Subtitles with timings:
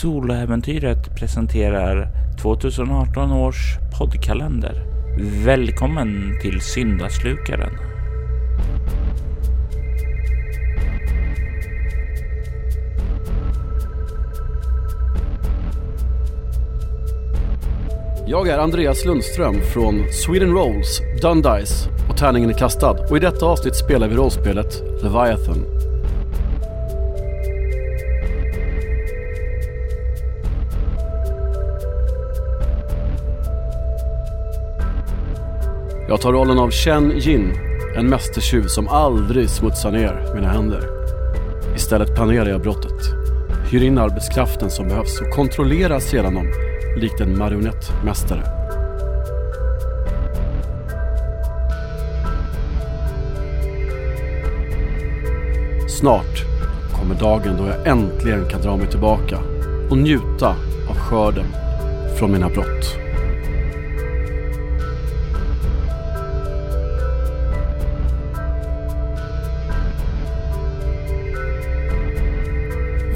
[0.00, 2.08] Soloäventyret presenterar
[2.42, 4.84] 2018 års poddkalender.
[5.44, 7.70] Välkommen till Syndaslukaren.
[18.26, 23.46] Jag är Andreas Lundström från Sweden Rolls, Dundice och Tärningen är kastad och i detta
[23.46, 25.73] avsnitt spelar vi rollspelet Leviathan.
[36.14, 37.52] Jag tar rollen av Chen Yin,
[37.96, 40.88] en mästertjuv som aldrig smutsar ner mina händer.
[41.76, 43.14] Istället planerar jag brottet,
[43.70, 46.46] hyr in arbetskraften som behövs och kontrollerar sedan dem
[46.96, 48.42] likt en marionettmästare.
[55.88, 56.44] Snart
[56.92, 59.38] kommer dagen då jag äntligen kan dra mig tillbaka
[59.90, 60.48] och njuta
[60.90, 61.46] av skörden
[62.18, 63.03] från mina brott.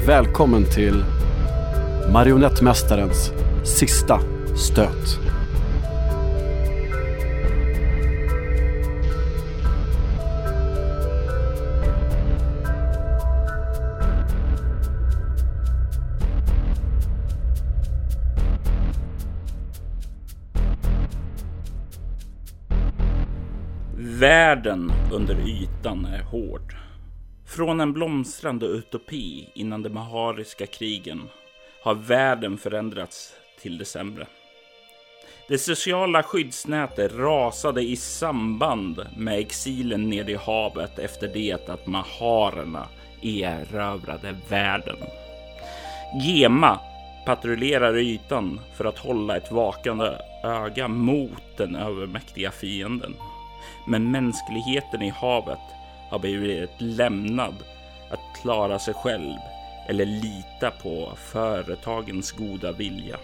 [0.09, 1.05] Välkommen till
[2.13, 3.31] Marionettmästarens
[3.63, 4.19] sista
[4.55, 5.19] stöt.
[23.97, 26.75] Världen under ytan är hård.
[27.49, 31.29] Från en blomstrande utopi innan de mahariska krigen
[31.81, 34.27] har världen förändrats till det sämre.
[35.47, 42.87] Det sociala skyddsnätet rasade i samband med exilen nere i havet efter det att maharerna
[43.21, 44.97] erövrade världen.
[46.21, 46.79] Gema
[47.25, 53.15] patrullerar ytan för att hålla ett vakande öga mot den övermäktiga fienden.
[53.87, 55.78] Men mänskligheten i havet
[56.09, 57.55] har blivit lämnad
[58.09, 59.37] att klara sig själv
[59.87, 63.17] eller lita på företagens goda vilja.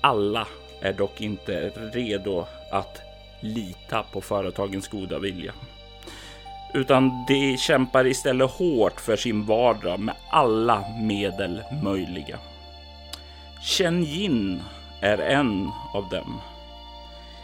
[0.00, 0.46] Alla
[0.80, 3.00] är dock inte redo att
[3.40, 5.52] lita på företagens goda vilja.
[6.74, 12.38] Utan de kämpar istället hårt för sin vardag med alla medel möjliga.
[13.62, 14.62] Chen Yin
[15.00, 16.40] är en av dem.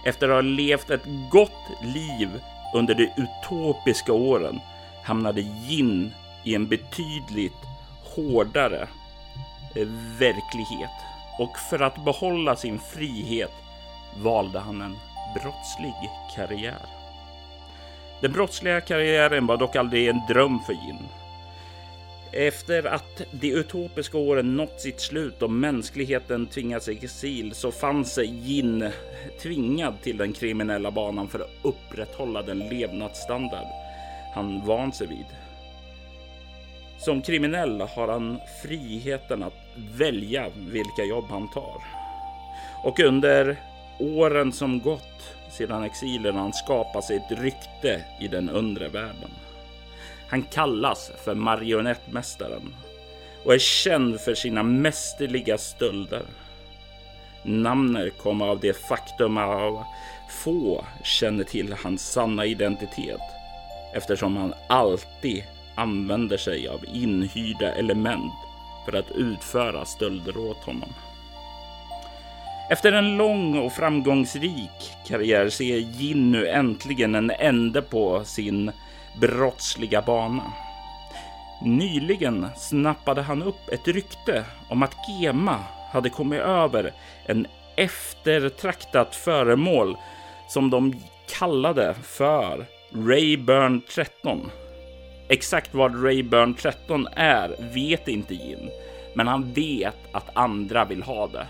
[0.05, 1.53] Efter att ha levt ett gott
[1.83, 2.41] liv
[2.75, 4.61] under de utopiska åren
[5.05, 7.63] hamnade Jin i en betydligt
[8.15, 8.89] hårdare
[9.75, 9.87] eh,
[10.19, 10.91] verklighet.
[11.39, 13.53] Och för att behålla sin frihet
[14.17, 14.97] valde han en
[15.35, 15.95] brottslig
[16.37, 16.87] karriär.
[18.21, 21.09] Den brottsliga karriären var dock aldrig en dröm för Jin.
[22.39, 28.05] Efter att de utopiska åren nått sitt slut och mänskligheten tvingats i exil så fann
[28.05, 28.91] sig Jin
[29.43, 33.67] tvingad till den kriminella banan för att upprätthålla den levnadsstandard
[34.35, 35.27] han vant sig vid.
[36.99, 39.67] Som kriminell har han friheten att
[39.99, 41.83] välja vilka jobb han tar.
[42.85, 43.57] Och under
[43.99, 49.31] åren som gått sedan exilen har han skapat sig ett rykte i den undre världen.
[50.29, 52.75] Han kallas för marionettmästaren
[53.45, 56.23] och är känd för sina mästerliga stölder.
[57.43, 59.87] Namnet kommer av det faktum att
[60.31, 63.21] få känner till hans sanna identitet
[63.95, 65.45] eftersom han alltid
[65.75, 68.33] använder sig av inhyrda element
[68.85, 70.93] för att utföra stölder åt honom.
[72.71, 78.73] Efter en lång och framgångsrik karriär ser Jin nu äntligen en ände på sin
[79.21, 80.53] brottsliga bana.
[81.63, 85.59] Nyligen snappade han upp ett rykte om att Gema
[85.91, 86.93] hade kommit över
[87.27, 87.47] en
[87.77, 89.97] eftertraktat föremål
[90.49, 90.95] som de
[91.39, 94.51] kallade för Rayburn 13.
[95.29, 98.71] Exakt vad Rayburn 13 är vet inte Jin,
[99.15, 101.47] men han vet att andra vill ha det.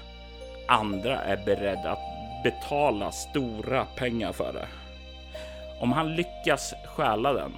[0.69, 4.86] Andra är beredda att betala stora pengar för det.
[5.81, 7.53] Om han lyckas stjäla den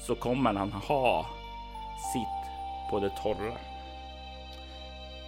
[0.00, 1.26] så kommer han ha
[2.12, 2.50] sitt
[2.90, 3.56] på det torra.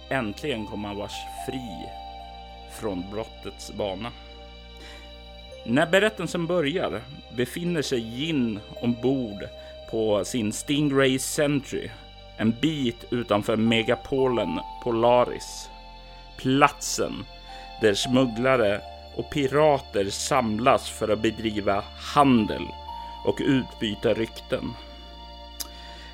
[0.09, 1.09] Äntligen kommer han vara
[1.45, 1.89] fri
[2.71, 4.11] från brottets bana.
[5.65, 7.01] När berättelsen börjar
[7.35, 9.47] befinner sig Jin ombord
[9.91, 11.89] på sin Stingray Sentry
[12.37, 15.69] en bit utanför megapolen Polaris.
[16.37, 17.25] Platsen
[17.81, 18.81] där smugglare
[19.17, 21.83] och pirater samlas för att bedriva
[22.13, 22.67] handel
[23.25, 24.73] och utbyta rykten.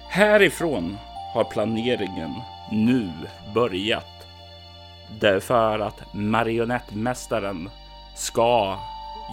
[0.08, 0.98] Härifrån
[1.34, 2.34] har planeringen
[2.72, 3.10] nu
[3.54, 4.28] börjat.
[5.20, 7.70] Därför att marionettmästaren
[8.16, 8.80] ska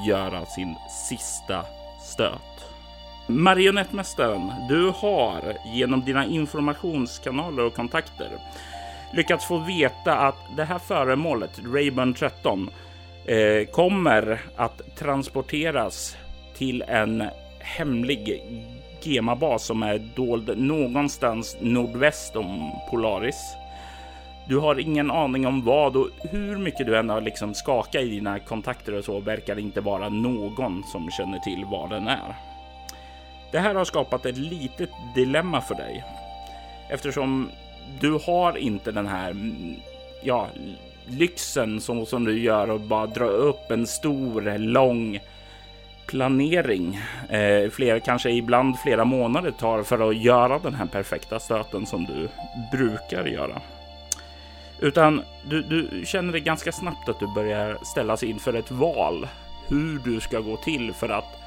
[0.07, 0.75] göra sin
[1.09, 1.65] sista
[2.03, 2.51] stöt.
[3.27, 8.39] Marionettmästaren, du har genom dina informationskanaler och kontakter
[9.13, 12.71] lyckats få veta att det här föremålet, Rayburn 13,
[13.27, 16.17] eh, kommer att transporteras
[16.57, 17.25] till en
[17.59, 18.43] hemlig
[19.03, 23.57] gemabas som är dold någonstans nordväst om Polaris.
[24.49, 28.09] Du har ingen aning om vad och hur mycket du än har liksom skakat i
[28.09, 32.35] dina kontakter och så verkar det inte vara någon som känner till vad den är.
[33.53, 36.05] Det här har skapat ett litet dilemma för dig
[36.91, 37.51] eftersom
[38.01, 39.77] du har inte den här mm,
[40.23, 40.47] ja,
[41.11, 45.21] lyxen som, som du gör och bara dra upp en stor, lång
[46.07, 47.01] planering.
[47.29, 52.05] Eh, flera, kanske ibland flera månader tar för att göra den här perfekta stöten som
[52.05, 52.29] du
[52.77, 53.61] brukar göra.
[54.81, 59.29] Utan du, du känner det ganska snabbt att du börjar ställas inför ett val
[59.69, 61.39] hur du ska gå till för att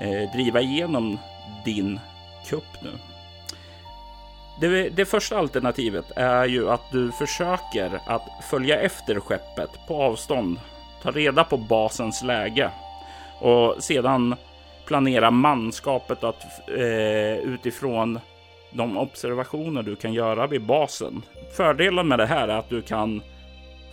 [0.00, 1.18] eh, driva igenom
[1.64, 2.00] din
[2.46, 2.90] kupp nu.
[4.60, 10.60] Det, det, första alternativet är ju att du försöker att följa efter skeppet på avstånd,
[11.02, 12.70] ta reda på basens läge
[13.40, 14.34] och sedan
[14.86, 18.20] planera manskapet att eh, utifrån
[18.70, 21.22] de observationer du kan göra vid basen.
[21.56, 23.22] Fördelen med det här är att du kan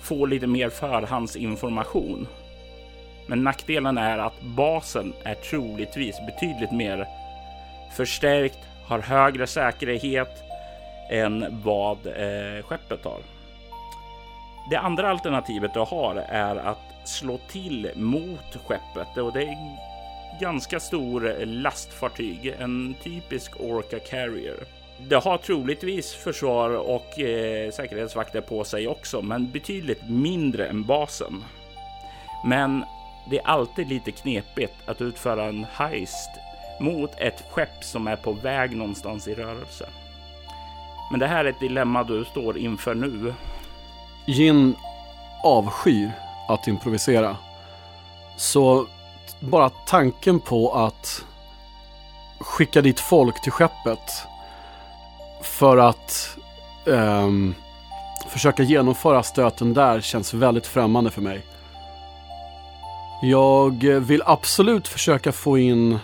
[0.01, 2.27] få lite mer förhandsinformation.
[3.27, 7.07] Men nackdelen är att basen är troligtvis betydligt mer
[7.97, 10.52] förstärkt, har högre säkerhet
[11.09, 13.19] än vad eh, skeppet har.
[14.69, 19.57] Det andra alternativet du har är att slå till mot skeppet och det är
[20.39, 24.55] ganska stor lastfartyg, en typisk Orca Carrier.
[24.99, 31.43] Det har troligtvis försvar och eh, säkerhetsvakter på sig också, men betydligt mindre än basen.
[32.45, 32.85] Men
[33.29, 36.29] det är alltid lite knepigt att utföra en heist
[36.79, 39.85] mot ett skepp som är på väg någonstans i rörelse.
[41.13, 43.33] Men det här är ett dilemma du står inför nu.
[44.25, 44.75] Jin
[45.43, 46.11] avskyr
[46.47, 47.37] att improvisera.
[48.37, 48.87] Så
[49.39, 51.25] bara tanken på att
[52.39, 54.11] skicka dit folk till skeppet
[55.41, 56.37] för att
[56.85, 57.55] um,
[58.29, 61.41] försöka genomföra stöten där känns väldigt främmande för mig.
[63.21, 65.99] Jag vill absolut försöka få in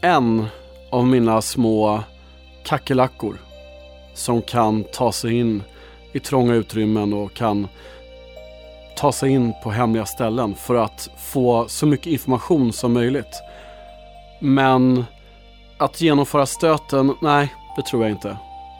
[0.00, 0.46] en
[0.90, 2.02] av mina små
[2.64, 3.38] kackerlackor
[4.14, 5.62] som kan ta sig in
[6.12, 7.68] i trånga utrymmen och kan
[8.96, 13.42] ta sig in på hemliga ställen för att få så mycket information som möjligt.
[14.40, 15.04] Men
[15.78, 18.36] att genomföra stöten, nej, det tror jag inte.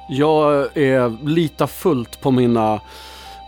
[0.09, 2.81] Jag är lita fullt på mina,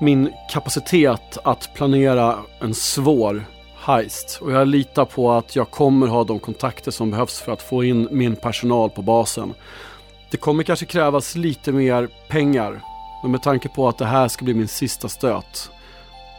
[0.00, 3.44] min kapacitet att planera en svår
[3.76, 4.38] heist.
[4.42, 7.84] Och jag litar på att jag kommer ha de kontakter som behövs för att få
[7.84, 9.54] in min personal på basen.
[10.30, 12.80] Det kommer kanske krävas lite mer pengar.
[13.22, 15.70] Men med tanke på att det här ska bli min sista stöt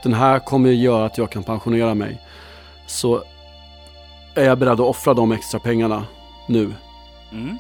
[0.04, 2.22] den här kommer göra att jag kan pensionera mig.
[2.86, 3.24] Så
[4.36, 6.06] är jag beredd att offra de extra pengarna
[6.48, 6.74] nu.
[7.32, 7.58] Mm.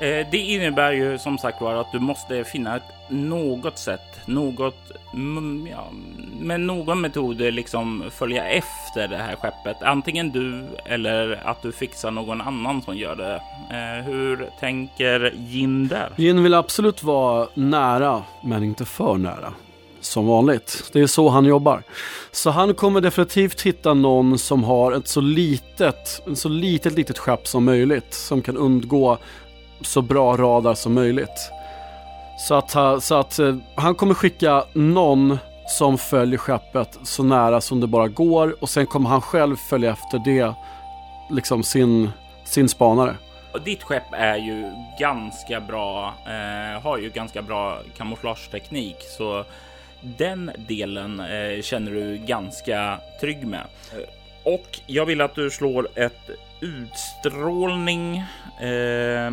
[0.00, 4.92] Eh, det innebär ju som sagt var att du måste finna ett något sätt, något,
[5.70, 5.90] ja,
[6.40, 9.82] med någon metod liksom följa efter det här skeppet.
[9.82, 13.34] Antingen du eller att du fixar någon annan som gör det.
[13.76, 16.12] Eh, hur tänker Jin där?
[16.16, 19.52] Jin vill absolut vara nära, men inte för nära
[20.00, 20.90] som vanligt.
[20.92, 21.82] Det är så han jobbar.
[22.32, 27.18] Så han kommer definitivt hitta någon som har ett så litet, ett så litet, litet
[27.18, 28.14] skepp som möjligt.
[28.14, 29.18] Som kan undgå
[29.86, 31.50] så bra radar som möjligt.
[32.38, 37.80] Så att, så att eh, han kommer skicka någon som följer skeppet så nära som
[37.80, 40.54] det bara går och sen kommer han själv följa efter det,
[41.30, 42.10] liksom sin,
[42.44, 43.16] sin spanare.
[43.64, 49.44] Ditt skepp är ju ganska bra, eh, har ju ganska bra kamouflageteknik så
[50.00, 53.66] den delen eh, känner du ganska trygg med.
[54.44, 58.16] Och jag vill att du slår ett utstrålning
[58.60, 59.30] eh,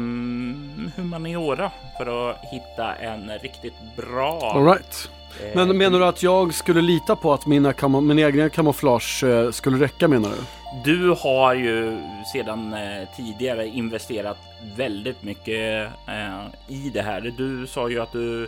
[0.95, 4.51] humaniora för att hitta en riktigt bra.
[4.55, 5.09] All right.
[5.43, 9.51] Eh, Men menar du att jag skulle lita på att mina min egna kamouflage eh,
[9.51, 10.37] skulle räcka menar du?
[10.83, 11.97] Du har ju
[12.33, 14.37] sedan eh, tidigare investerat
[14.75, 17.33] väldigt mycket eh, i det här.
[17.37, 18.47] Du sa ju att du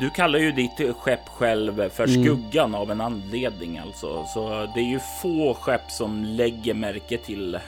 [0.00, 2.24] du kallar ju ditt skepp själv för mm.
[2.24, 2.80] skuggan mm.
[2.80, 4.24] av en anledning alltså.
[4.34, 7.58] Så det är ju få skepp som lägger märke till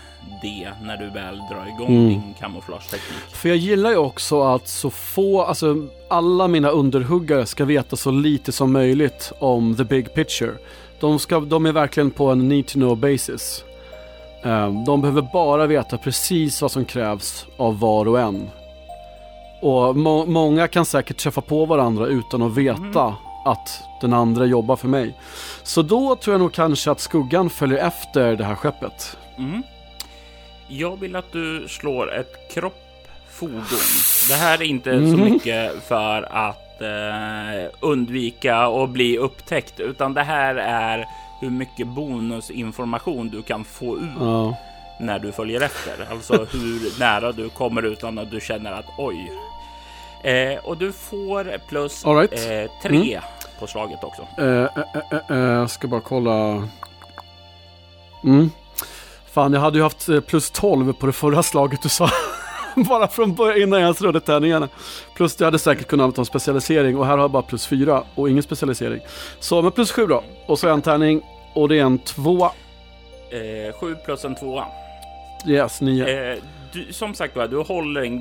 [0.42, 2.08] det när du väl drar igång mm.
[2.08, 3.34] din kamouflageteknik.
[3.34, 8.10] För jag gillar ju också att så få, alltså alla mina underhuggare ska veta så
[8.10, 10.52] lite som möjligt om the big picture.
[11.00, 13.64] De, ska, de är verkligen på en need to know basis.
[14.42, 18.48] Um, de behöver bara veta precis vad som krävs av var och en.
[19.60, 23.14] Och må många kan säkert träffa på varandra utan att veta mm.
[23.44, 25.14] att den andra jobbar för mig.
[25.62, 29.16] Så då tror jag nog kanske att skuggan följer efter det här skeppet.
[29.38, 29.62] Mm.
[30.68, 33.62] Jag vill att du slår ett kroppfordon.
[34.28, 35.10] Det här är inte mm.
[35.10, 41.06] så mycket för att eh, undvika att bli upptäckt, utan det här är
[41.40, 44.56] hur mycket bonusinformation du kan få ut ja.
[45.00, 46.06] När du följer efter.
[46.10, 49.32] Alltså hur nära du kommer utan att du känner att oj.
[50.22, 52.32] Eh, och du får plus right.
[52.32, 53.22] eh, tre mm.
[53.60, 54.26] på slaget också.
[54.38, 56.68] Eh, eh, eh, jag ska bara kolla.
[58.24, 58.50] Mm.
[59.32, 62.10] Fan, jag hade ju haft plus 12 på det förra slaget du sa.
[62.76, 64.68] bara från början innan jag ens rörde tärningarna.
[65.14, 68.02] Plus jag hade säkert kunnat använda en specialisering och här har jag bara plus 4
[68.14, 69.00] och ingen specialisering.
[69.40, 70.24] Så med plus 7 då.
[70.46, 71.22] Och så en tärning
[71.54, 72.50] och det är en tvåa.
[73.30, 74.64] Eh, 7 plus en tvåa.
[75.46, 76.06] Yes, 9.
[76.06, 76.38] Eh,
[76.72, 78.18] du, som sagt var, du håller en,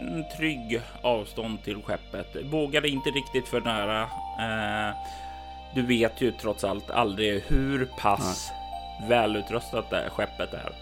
[0.00, 2.36] en trygg avstånd till skeppet.
[2.44, 4.02] Vågar inte riktigt för nära.
[4.38, 4.94] Eh,
[5.74, 8.50] du vet ju trots allt aldrig hur pass
[9.00, 9.08] Nej.
[9.08, 10.72] välutrustat det skeppet är.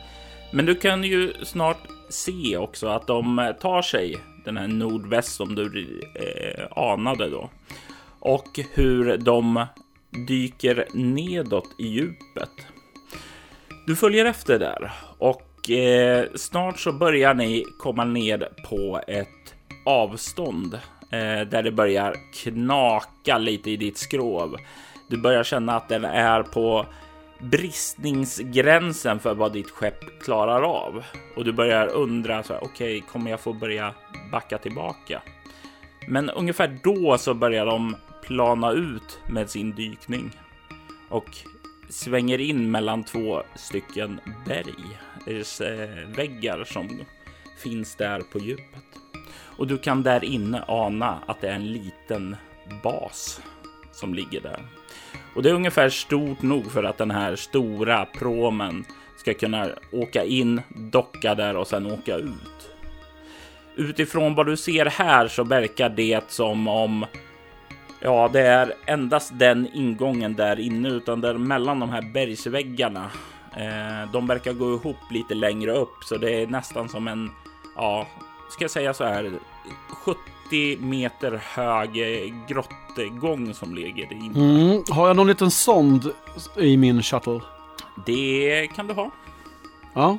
[0.50, 1.78] Men du kan ju snart
[2.10, 7.50] se också att de tar sig den här nordväst som du eh, anade då.
[8.20, 9.66] Och hur de
[10.28, 12.50] dyker nedåt i djupet.
[13.86, 20.74] Du följer efter där och eh, snart så börjar ni komma ned på ett avstånd
[21.10, 24.56] eh, där det börjar knaka lite i ditt skrov.
[25.08, 26.86] Du börjar känna att den är på
[27.38, 31.04] bristningsgränsen för vad ditt skepp klarar av
[31.36, 33.94] och du börjar undra så okej, okay, kommer jag få börja
[34.32, 35.22] backa tillbaka?
[36.08, 40.30] Men ungefär då så börjar de plana ut med sin dykning
[41.08, 41.30] och
[41.88, 44.98] svänger in mellan två stycken berg
[45.28, 47.04] bergsväggar som
[47.58, 48.84] finns där på djupet.
[49.56, 52.36] Och du kan där inne ana att det är en liten
[52.82, 53.40] bas
[53.92, 54.62] som ligger där.
[55.34, 58.84] Och det är ungefär stort nog för att den här stora promen
[59.16, 62.70] ska kunna åka in, docka där och sen åka ut.
[63.76, 67.06] Utifrån vad du ser här så verkar det som om
[68.00, 73.10] Ja, det är endast den ingången där inne, utan där mellan de här bergsväggarna.
[73.58, 77.30] Eh, de verkar gå ihop lite längre upp, så det är nästan som en,
[77.76, 78.06] ja,
[78.50, 79.32] ska jag säga så här,
[79.88, 80.18] 70
[80.78, 81.90] meter hög
[82.48, 84.40] grottegång som ligger inne.
[84.40, 84.82] Mm.
[84.90, 86.10] Har jag någon liten sond
[86.56, 87.40] i min shuttle?
[88.06, 89.10] Det kan du ha.
[89.94, 90.18] Ja,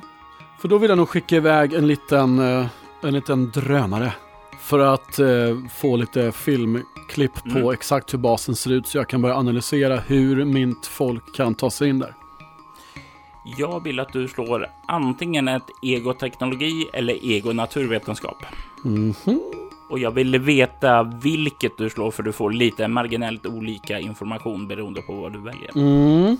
[0.60, 2.66] för då vill jag nog skicka iväg en liten, eh,
[3.02, 4.12] en liten drönare
[4.60, 5.28] för att eh,
[5.74, 7.70] få lite filmklipp på mm.
[7.70, 11.70] exakt hur basen ser ut så jag kan börja analysera hur mitt folk kan ta
[11.70, 12.14] sig in där.
[13.44, 18.36] Jag vill att du slår antingen ett egoteknologi eller ego naturvetenskap.
[18.84, 19.40] Mm -hmm.
[19.90, 25.02] Och jag vill veta vilket du slår för du får lite marginellt olika information beroende
[25.02, 25.70] på vad du väljer.
[25.76, 26.36] Mm.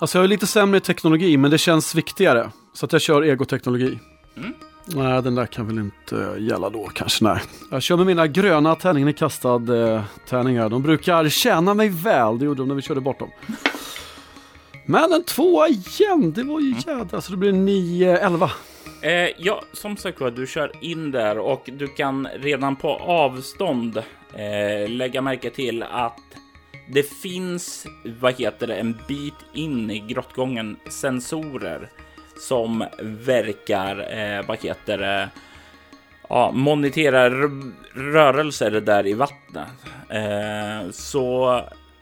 [0.00, 2.50] Alltså jag är lite sämre teknologi men det känns viktigare.
[2.72, 3.98] Så att jag kör egoteknologi.
[4.36, 4.52] Mm.
[4.86, 7.24] Nej, den där kan väl inte gälla då kanske.
[7.24, 7.40] Nej.
[7.70, 10.68] Jag kör med mina gröna tärningen i kastad eh, tärningar.
[10.68, 12.38] De brukar tjäna mig väl.
[12.38, 13.30] Det gjorde de när vi körde bort dem.
[14.86, 16.32] Men en tvåa igen.
[16.32, 16.82] Det var ju mm.
[16.86, 17.20] jädra.
[17.20, 18.50] Så det blir 9-11.
[19.02, 23.96] Eh, ja, som sagt var, du kör in där och du kan redan på avstånd
[24.34, 26.20] eh, lägga märke till att
[26.92, 27.86] det finns,
[28.20, 31.88] vad heter det, en bit in i grottgången sensorer
[32.38, 35.28] som verkar, eh, vad heter det,
[36.28, 37.30] ja, monitera
[37.94, 39.68] rörelser där i vattnet.
[40.08, 41.60] Eh, så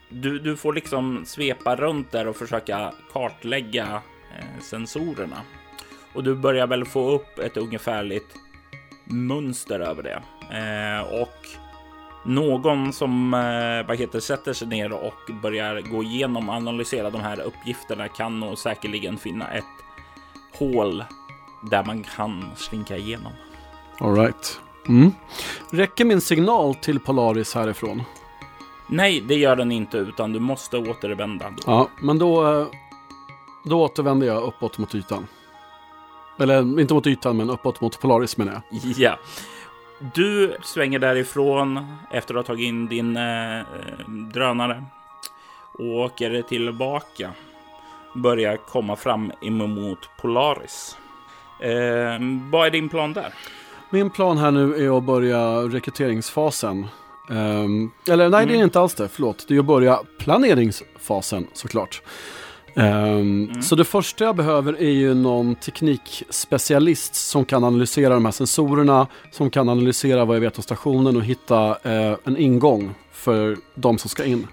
[0.09, 4.01] du, du får liksom svepa runt där och försöka kartlägga
[4.37, 5.41] eh, sensorerna.
[6.13, 8.35] Och du börjar väl få upp ett ungefärligt
[9.05, 10.21] mönster över det.
[10.57, 11.47] Eh, och
[12.25, 17.21] någon som eh, vad heter, sätter sig ner och börjar gå igenom och analysera de
[17.21, 19.63] här uppgifterna kan nog säkerligen finna ett
[20.53, 21.03] hål
[21.71, 23.31] där man kan slinka igenom.
[23.99, 24.59] Alright.
[24.87, 25.11] Mm.
[25.71, 28.03] Räcker min signal till Polaris härifrån?
[28.89, 31.49] Nej, det gör den inte, utan du måste återvända.
[31.49, 31.63] Då.
[31.65, 32.65] Ja, men då,
[33.63, 35.27] då återvänder jag uppåt mot ytan.
[36.39, 38.81] Eller inte mot ytan, men uppåt mot Polaris menar jag.
[38.97, 39.17] Ja.
[40.13, 43.63] Du svänger därifrån efter att ha tagit in din eh,
[44.33, 44.83] drönare
[45.71, 47.31] och åker tillbaka
[48.15, 50.97] börjar komma fram emot Polaris.
[51.59, 51.69] Eh,
[52.51, 53.33] vad är din plan där?
[53.89, 56.87] Min plan här nu är att börja rekryteringsfasen.
[57.29, 58.47] Um, eller nej, mm.
[58.47, 58.63] det är mm.
[58.63, 59.07] inte alls det.
[59.07, 59.45] Förlåt.
[59.47, 62.01] Det är att börja planeringsfasen såklart.
[62.75, 63.61] Um, mm.
[63.61, 69.07] Så det första jag behöver är ju någon teknikspecialist som kan analysera de här sensorerna,
[69.31, 73.97] som kan analysera vad jag vet om stationen och hitta uh, en ingång för de
[73.97, 74.47] som ska in.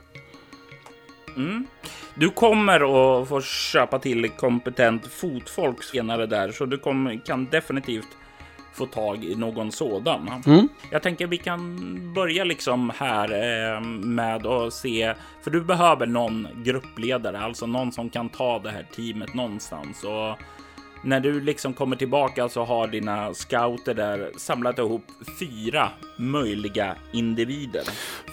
[1.37, 1.67] Mm.
[2.15, 2.81] Du kommer
[3.21, 8.09] att få köpa till kompetent fotfolk senare där, så du kommer, kan definitivt
[8.77, 10.43] få tag i någon sådan.
[10.47, 10.69] Mm.
[10.91, 11.79] Jag tänker vi kan
[12.15, 18.11] börja liksom här eh, med att se, för du behöver någon gruppledare, alltså någon som
[18.11, 20.05] kan ta det här teamet någonstans.
[20.05, 20.39] Och
[21.03, 25.05] när du liksom kommer tillbaka så har dina scouter där samlat ihop
[25.39, 27.83] fyra möjliga individer.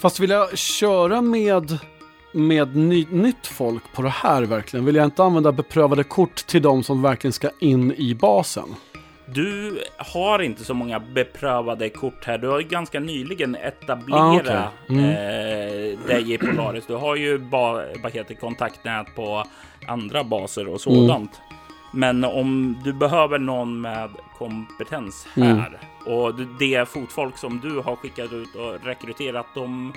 [0.01, 1.79] Fast vill jag köra med
[2.33, 4.85] med ny, nytt folk på det här verkligen?
[4.85, 8.75] Vill jag inte använda beprövade kort till de som verkligen ska in i basen?
[9.25, 12.37] Du har inte så många beprövade kort här.
[12.37, 14.97] Du har ju ganska nyligen etablerat ah, okay.
[14.97, 15.09] mm.
[15.09, 16.85] eh, dig i Polaris.
[16.87, 17.81] Du har ju ba,
[18.13, 19.43] heter, kontaktnät på
[19.87, 21.41] andra baser och sådant.
[21.49, 21.59] Mm.
[21.93, 26.17] Men om du behöver någon med kompetens här mm.
[26.17, 29.93] och det fotfolk som du har skickat ut och rekryterat, de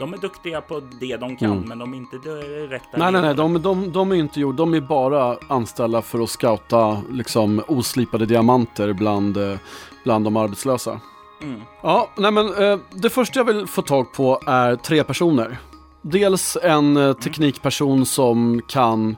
[0.00, 1.68] de är duktiga på det de kan, mm.
[1.68, 2.96] men de är inte rätta.
[2.96, 4.56] Nej, nej, nej, de, de, de är inte gjort.
[4.56, 9.58] De är bara anställda för att scouta liksom oslipade diamanter bland, eh,
[10.04, 11.00] bland de arbetslösa.
[11.42, 11.60] Mm.
[11.82, 15.58] Ja, nej men eh, det första jag vill få tag på är tre personer.
[16.02, 19.16] Dels en eh, teknikperson som kan,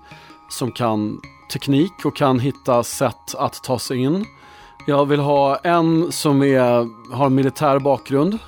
[0.49, 1.21] som kan
[1.53, 4.25] teknik och kan hitta sätt att ta sig in.
[4.87, 8.39] Jag vill ha en som är, har militär bakgrund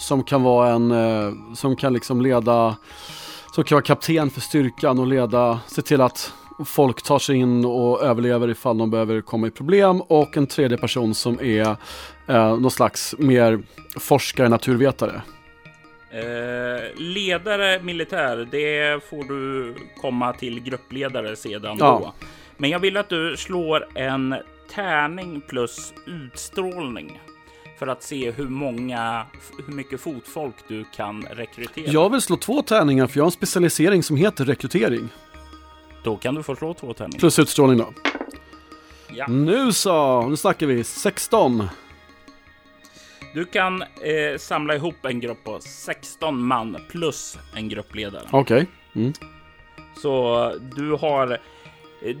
[0.00, 2.76] som kan vara en, eh, som kan liksom leda,
[3.54, 6.32] som kan vara kapten för styrkan och leda, se till att
[6.64, 10.78] folk tar sig in och överlever ifall de behöver komma i problem och en tredje
[10.78, 11.76] person som är
[12.26, 13.62] eh, någon slags mer
[13.98, 15.22] forskare, naturvetare.
[16.10, 22.00] Eh, ledare militär, det får du komma till gruppledare sedan ja.
[22.02, 22.12] då.
[22.56, 24.34] Men jag vill att du slår en
[24.74, 27.20] tärning plus utstrålning
[27.80, 29.26] för att se hur många,
[29.66, 31.92] hur mycket fotfolk du kan rekrytera.
[31.92, 35.08] Jag vill slå två tärningar för jag har en specialisering som heter rekrytering.
[36.04, 37.18] Då kan du få slå två tärningar.
[37.18, 37.92] Plus utstrålning då.
[39.08, 39.26] Ja.
[39.26, 41.68] Nu så, nu snackar vi 16.
[43.34, 48.28] Du kan eh, samla ihop en grupp på 16 man plus en gruppledare.
[48.30, 48.66] Okej.
[48.92, 49.02] Okay.
[49.02, 49.12] Mm.
[50.02, 51.32] Så du har
[52.02, 52.16] eh,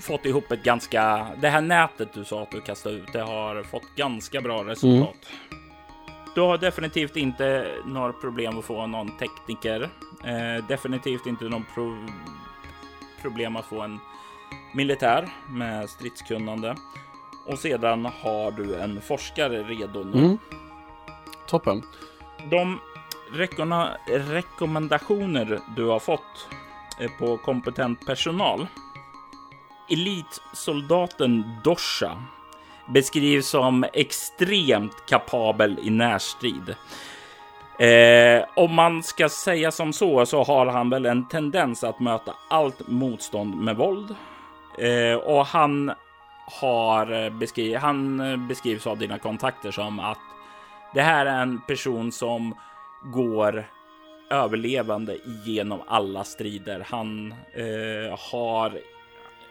[0.00, 1.26] fått ihop ett ganska...
[1.40, 5.16] Det här nätet du sa att du kastade ut, det har fått ganska bra resultat.
[5.50, 5.60] Mm.
[6.34, 9.90] Du har definitivt inte några problem att få någon tekniker.
[10.24, 12.06] Eh, definitivt inte någon pro
[13.22, 13.98] problem att få en
[14.74, 16.76] militär med stridskunnande.
[17.46, 20.18] Och sedan har du en forskare redo nu.
[20.18, 20.38] Mm.
[21.46, 21.82] Toppen.
[22.50, 22.80] De
[24.08, 26.48] rekommendationer du har fått
[27.00, 28.66] eh, på kompetent personal
[29.90, 32.22] elitsoldaten Dosha
[32.88, 36.74] beskrivs som extremt kapabel i närstrid.
[37.78, 42.34] Eh, om man ska säga som så, så har han väl en tendens att möta
[42.48, 44.14] allt motstånd med våld.
[44.78, 45.92] Eh, och han
[46.60, 50.18] har eh, beskriv han eh, beskrivs av dina kontakter som att
[50.94, 52.54] det här är en person som
[53.04, 53.64] går
[54.30, 56.86] överlevande genom alla strider.
[56.90, 58.80] Han eh, har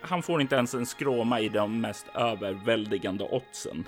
[0.02, 3.86] han får inte ens en skråma i de mest överväldigande oddsen.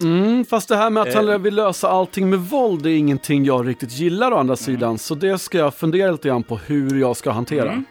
[0.00, 1.38] Mm, fast det här med att han eh.
[1.38, 4.56] vill lösa allting med våld är ingenting jag riktigt gillar å andra mm.
[4.56, 4.98] sidan.
[4.98, 7.72] Så det ska jag fundera lite grann på hur jag ska hantera.
[7.72, 7.84] Mm.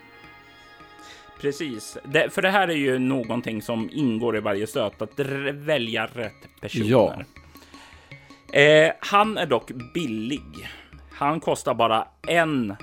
[1.41, 5.19] Precis, det, för det här är ju någonting som ingår i varje stöt, att
[5.53, 6.89] välja rätt personer.
[8.49, 8.59] Ja.
[8.59, 10.69] Eh, han är dock billig.
[11.11, 12.75] Han kostar bara en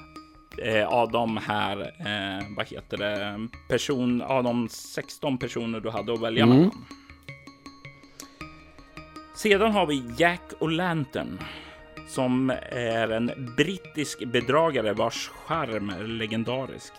[0.60, 6.12] eh, av de här, eh, vad heter det, person, av de 16 personer du hade
[6.12, 6.56] att välja mm.
[6.56, 6.84] mellan.
[9.36, 11.38] Sedan har vi Jack O'Lantern
[12.10, 16.92] som är en brittisk bedragare vars charm är legendarisk.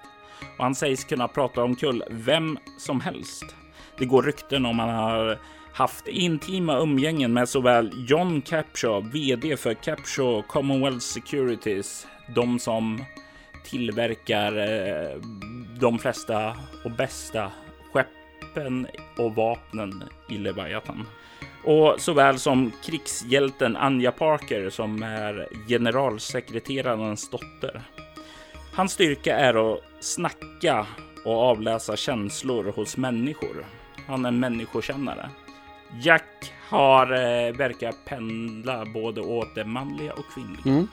[0.57, 3.55] Och han sägs kunna prata omkull vem som helst.
[3.97, 5.39] Det går rykten om han har
[5.73, 13.03] haft intima umgängen med såväl John Capshaw, vd för Capshaw Commonwealth Securities, de som
[13.63, 15.21] tillverkar eh,
[15.79, 17.51] de flesta och bästa
[17.93, 21.07] skeppen och vapnen i Leviathan.
[21.63, 27.81] Och såväl som krigshjälten Anja Parker som är generalsekreterarens dotter.
[28.73, 30.87] Hans styrka är att snacka
[31.25, 33.65] och avläsa känslor hos människor.
[34.07, 35.29] Han är en människokännare.
[36.01, 40.75] Jack har eh, verkar pendla både åt det manliga och kvinnliga.
[40.75, 40.87] Mm.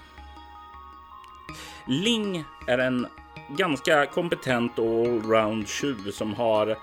[1.86, 3.06] Ling är en
[3.48, 6.78] ganska kompetent allround tjuv som har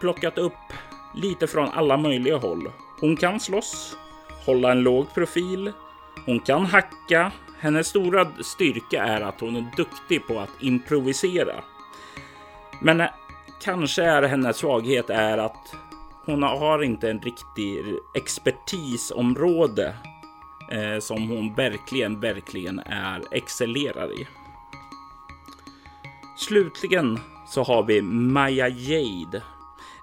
[0.00, 0.72] plockat upp
[1.14, 2.70] lite från alla möjliga håll.
[3.00, 3.96] Hon kan slåss,
[4.46, 5.72] hålla en låg profil,
[6.26, 7.32] hon kan hacka.
[7.58, 11.54] Hennes stora styrka är att hon är duktig på att improvisera.
[12.80, 13.02] Men
[13.62, 15.74] kanske är hennes svaghet är att
[16.24, 19.94] hon har inte en riktig expertisområde
[20.72, 24.26] eh, som hon verkligen, verkligen är excellerar i.
[26.38, 29.42] Slutligen så har vi Maya Jade.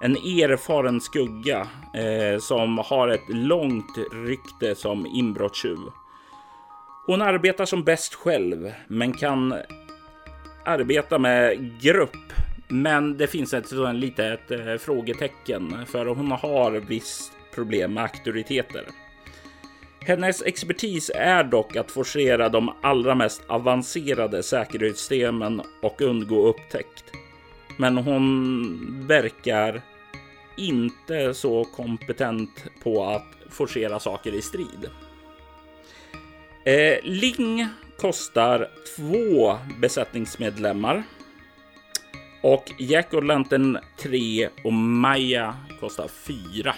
[0.01, 5.79] En erfaren skugga eh, som har ett långt rykte som inbrottstjuv.
[7.05, 9.53] Hon arbetar som bäst själv, men kan
[10.65, 12.33] arbeta med grupp.
[12.67, 19.02] Men det finns ett sådant litet eh, frågetecken för hon har visst problem med auktoriteter.
[20.05, 27.03] Hennes expertis är dock att forcera de allra mest avancerade säkerhetssystemen och undgå upptäckt.
[27.77, 29.81] Men hon verkar
[30.57, 34.89] inte så kompetent på att forcera saker i strid.
[36.65, 41.03] Eh, Ling kostar två besättningsmedlemmar.
[42.41, 46.75] Och Jack och Lantern 3 och Maja kostar 4.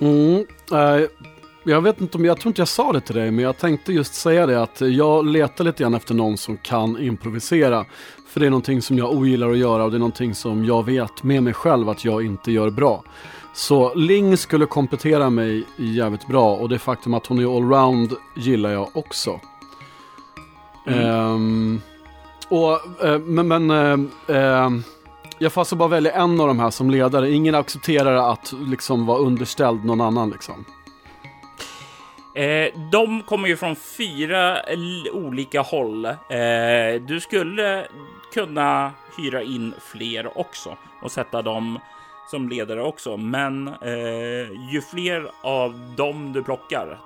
[0.00, 1.08] Mm, eh,
[1.64, 3.92] jag vet inte om, jag tror inte jag sa det till dig, men jag tänkte
[3.92, 7.84] just säga det att jag letar lite grann efter någon som kan improvisera.
[8.28, 10.84] För det är någonting som jag ogillar att göra och det är någonting som jag
[10.84, 13.04] vet med mig själv att jag inte gör bra.
[13.54, 18.70] Så Ling skulle komplettera mig jävligt bra och det faktum att hon är allround gillar
[18.70, 19.40] jag också.
[20.86, 21.00] Mm.
[21.00, 21.80] Ehm,
[22.48, 24.70] och, eh, men, men eh, eh,
[25.38, 27.30] jag får alltså bara välja en av de här som ledare.
[27.30, 30.64] Ingen accepterar att liksom vara underställd någon annan liksom.
[32.34, 34.58] Eh, de kommer ju från fyra
[35.12, 36.04] olika håll.
[36.04, 37.86] Eh, du skulle
[38.34, 41.78] kunna hyra in fler också och sätta dem
[42.30, 43.16] som ledare också.
[43.16, 46.98] Men eh, ju fler av dem du plockar,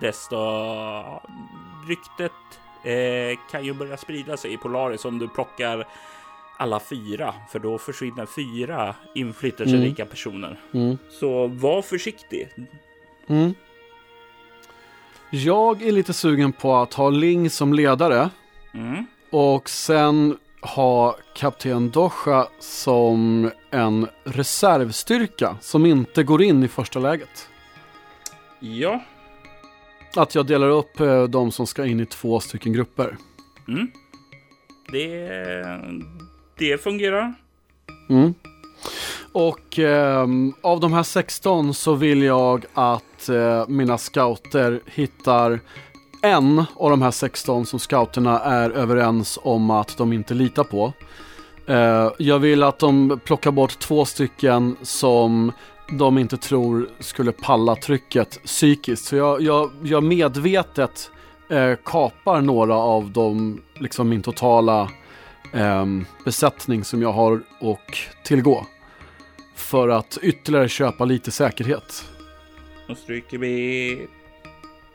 [0.00, 0.36] desto
[1.88, 2.32] ryktet
[2.82, 5.86] eh, kan ju börja sprida sig i Polaris om du plockar
[6.58, 10.60] alla fyra, för då försvinner fyra inflytelserika personer.
[10.74, 10.98] Mm.
[11.10, 12.48] Så var försiktig.
[13.28, 13.54] Mm.
[15.30, 18.30] Jag är lite sugen på att ha Ling som ledare
[18.74, 19.06] Mm.
[19.30, 27.48] och sen ha kapten Dosha som en reservstyrka som inte går in i första läget.
[28.60, 29.00] Ja,
[30.16, 33.16] Att jag delar upp eh, de som ska in i två stycken grupper.
[33.68, 33.90] Mm.
[34.92, 35.28] Det,
[36.58, 37.34] det fungerar.
[38.10, 38.34] Mm.
[39.32, 40.26] Och eh,
[40.62, 45.60] av de här 16 så vill jag att eh, mina scouter hittar
[46.22, 50.92] en av de här 16 som scouterna är överens om att de inte litar på.
[51.66, 55.52] Eh, jag vill att de plockar bort två stycken som
[55.98, 59.04] de inte tror skulle palla trycket psykiskt.
[59.04, 61.10] Så jag, jag, jag medvetet
[61.50, 64.90] eh, kapar några av de, liksom min totala
[65.52, 68.66] ehm, besättning som jag har och tillgå.
[69.54, 72.04] För att ytterligare köpa lite säkerhet.
[72.88, 74.06] Då stryker vi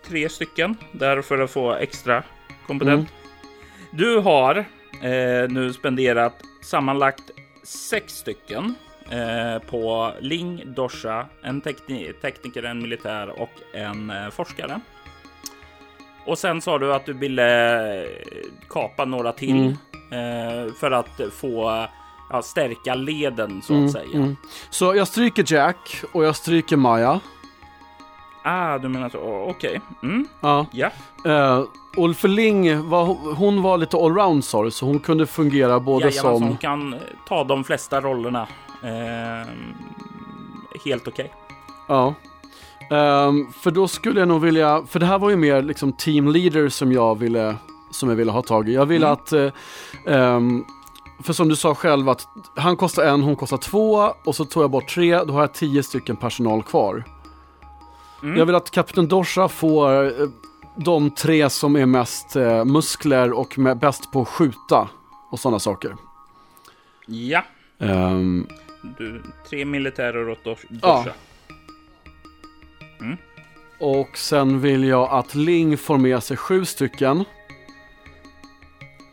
[0.07, 2.23] tre stycken där för att få extra
[2.67, 3.09] kompetent.
[3.09, 3.97] Mm.
[3.97, 4.55] Du har
[5.01, 7.23] eh, nu spenderat sammanlagt
[7.63, 8.75] sex stycken
[9.09, 14.79] eh, på Ling, Dosha, en tekni- tekniker, en militär och en eh, forskare.
[16.25, 18.07] Och sen sa du att du ville eh,
[18.69, 19.73] kapa några till Mm.
[20.13, 21.85] Eh, för att få
[22.29, 24.13] ja, stärka leden så att Mm, säga.
[24.17, 24.35] mm.
[24.69, 27.19] Så jag stryker Jack och jag stryker Maja.
[28.45, 29.17] Ah, du menar så?
[29.17, 29.81] Oh, Okej.
[30.03, 30.27] Mm.
[30.41, 30.65] Ja.
[30.71, 30.89] Ja.
[31.25, 31.65] Uh,
[31.97, 36.47] Ulf Ling, var, hon var lite allround sa så hon kunde fungera både Jajamensan, som...
[36.47, 36.95] hon kan
[37.27, 38.47] ta de flesta rollerna.
[38.83, 39.47] Eh,
[40.85, 41.33] helt okej.
[41.87, 42.13] Ja.
[42.91, 46.27] Ehm, för då skulle jag nog vilja, för det här var ju mer liksom team
[46.27, 47.55] leader som jag ville,
[47.93, 48.73] som jag ville ha tag i.
[48.73, 49.13] Jag ville Mm.
[49.13, 49.51] att, eh,
[50.15, 50.65] ehm,
[51.23, 54.63] för som du sa själv att han kostar en, hon kostar två och så tog
[54.63, 57.03] jag bort tre, då har jag tio stycken personal kvar.
[58.23, 58.37] Mm.
[58.37, 60.27] Jag vill att Kapten Dosha får eh,
[60.75, 64.89] de tre som är mest eh, muskler och med, bäst på att skjuta
[65.31, 65.95] och sådana saker.
[67.05, 67.43] Ja,
[67.79, 68.47] Ehm,
[68.97, 70.97] du, tre militärer åt Dos- Ja.
[70.97, 71.11] Dosha.
[73.79, 77.25] Och sen vill jag att Ling får med sig sju stycken.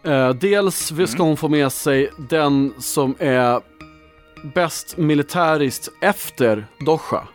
[0.02, 3.60] Eh, dels vill- ska hon få med sig den som är
[4.54, 7.28] bäst militäriskt efter Dosha.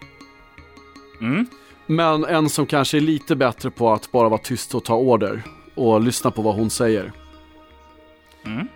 [1.21, 1.45] Mm.
[1.87, 5.41] Men en som kanske är lite bättre på att bara vara tyst och ta order
[5.75, 7.11] och lyssna på vad hon säger.
[8.45, 8.67] Mm.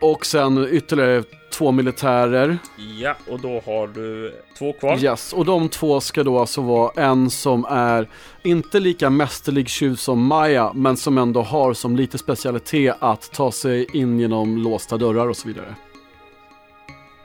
[0.00, 2.58] Och sen ytterligare två militärer.
[2.98, 5.04] Ja, och då har du två kvar.
[5.04, 8.08] Yes, och de två ska då alltså vara en som är
[8.42, 13.52] inte lika mästerlig tjuv som Maja, men som ändå har som lite specialitet att ta
[13.52, 15.74] sig in genom låsta dörrar och så vidare.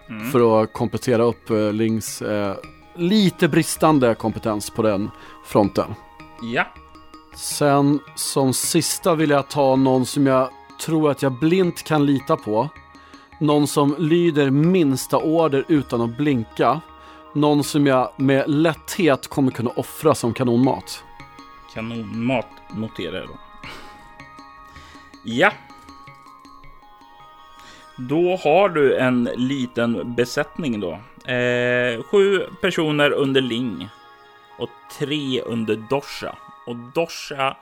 [0.10, 0.32] Mm.
[0.32, 2.56] För att komplettera upp eh, Lings eh,
[2.96, 5.10] lite bristande kompetens på den
[5.46, 5.96] fronten.
[6.54, 6.68] Ja,
[7.36, 10.50] Sen som sista vill jag ta någon som jag
[10.86, 12.69] tror att jag blint kan lita på.
[13.39, 16.82] Någon som lyder minsta order utan att blinka.
[17.34, 21.04] Någon som jag med lätthet kommer kunna offra som kanonmat.
[21.74, 23.38] kanonmat noterar jag då.
[25.24, 25.52] Ja.
[27.98, 30.91] Då har du en liten besättning då.
[31.32, 33.89] Eh, sju personer under Ling
[34.60, 34.69] och
[35.00, 36.36] tre under Dorsa.
[36.67, 37.58] Och Dorsa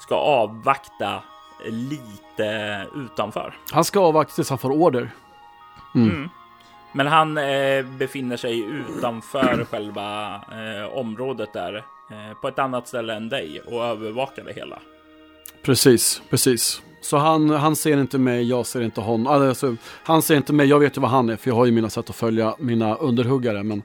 [0.00, 1.22] ska avvakta
[1.70, 3.54] lite utanför.
[3.72, 5.10] Han ska avvakta tills han får order.
[5.94, 6.28] Mm.
[6.92, 11.84] Men han eh, befinner sig utanför själva eh, området där.
[12.10, 14.78] Eh, på ett annat ställe än dig och övervakar det hela.
[15.62, 16.82] Precis, precis.
[17.00, 19.26] Så han, han ser inte mig, jag ser inte honom.
[19.26, 21.72] Alltså, han ser inte mig, jag vet ju vad han är för jag har ju
[21.72, 23.62] mina sätt att följa mina underhuggare.
[23.62, 23.82] Men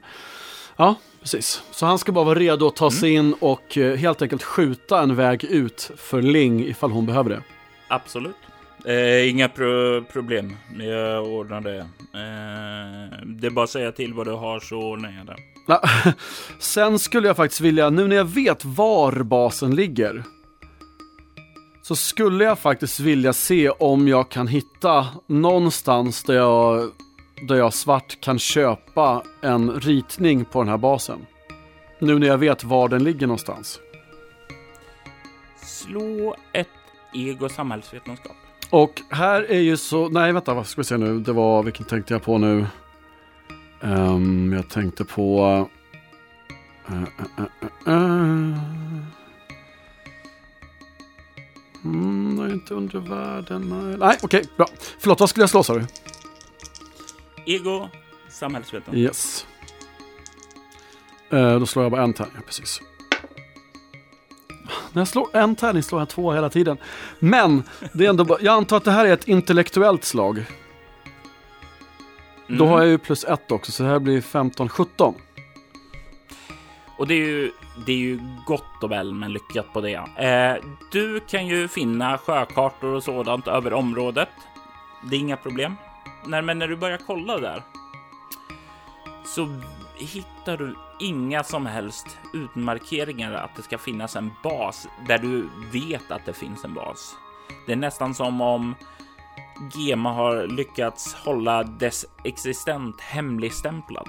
[0.76, 1.62] ja, precis.
[1.70, 5.02] Så han ska bara vara redo att ta sig in och eh, helt enkelt skjuta
[5.02, 7.42] en väg ut för Ling ifall hon behöver det.
[7.90, 8.36] Absolut.
[8.84, 10.56] Eh, inga pro problem.
[10.78, 11.78] Jag ordnar det.
[11.78, 15.36] Eh, det är bara att säga till vad du har så ordnar jag det.
[15.66, 15.82] Ja,
[16.58, 20.24] Sen skulle jag faktiskt vilja, nu när jag vet var basen ligger,
[21.82, 26.90] så skulle jag faktiskt vilja se om jag kan hitta någonstans där jag,
[27.48, 31.26] där jag svart kan köpa en ritning på den här basen.
[31.98, 33.80] Nu när jag vet var den ligger någonstans.
[35.62, 36.68] Slå ett
[37.14, 38.36] ego samhällsvetenskap.
[38.70, 41.86] Och här är ju så, nej vänta vad ska vi se nu, det var, vilken
[41.86, 42.66] tänkte jag på nu?
[43.82, 45.68] Ehm, jag tänkte på...
[46.88, 47.44] eh, eh,
[47.86, 48.58] eh.
[51.84, 53.96] Mm, nej, inte under världen.
[53.98, 54.66] Nej, okej, bra.
[54.98, 55.86] Förlåt, vad skulle jag slå sa du?
[57.46, 57.88] Ego
[58.28, 58.94] samhällsvetenskap.
[58.94, 59.46] Yes.
[61.30, 62.80] Eh, då slår jag bara en tärning, precis.
[64.92, 66.76] När jag slår en tärning slår jag två hela tiden.
[67.18, 70.44] Men, det är ändå jag antar att det här är ett intellektuellt slag.
[72.46, 75.14] Då har jag ju plus ett också, så det här blir 15-17.
[76.98, 77.52] Och det är, ju,
[77.86, 79.94] det är ju gott och väl, men lyckat på det.
[79.94, 84.28] Eh, du kan ju finna sjökartor och sådant över området.
[85.10, 85.76] Det är inga problem.
[86.26, 87.62] Nej, men när du börjar kolla där
[89.24, 89.48] så
[90.04, 96.10] hittar du inga som helst utmarkeringar att det ska finnas en bas där du vet
[96.10, 97.16] att det finns en bas.
[97.66, 98.74] Det är nästan som om
[99.74, 104.08] Gema har lyckats hålla dess existent hemligstämplad.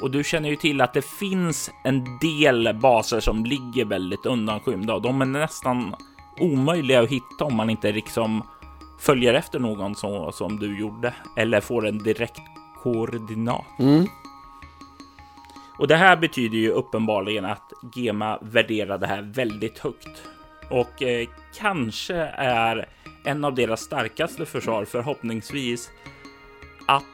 [0.00, 4.94] Och du känner ju till att det finns en del baser som ligger väldigt undanskymda
[4.94, 5.94] och de är nästan
[6.40, 8.42] omöjliga att hitta om man inte liksom
[8.98, 12.42] följer efter någon så, som du gjorde eller får en direkt
[12.82, 13.64] koordinat.
[13.78, 14.06] Mm.
[15.80, 20.22] Och det här betyder ju uppenbarligen att Gema värderar det här väldigt högt
[20.70, 22.88] och eh, kanske är
[23.24, 25.90] en av deras starkaste försvar förhoppningsvis
[26.86, 27.04] att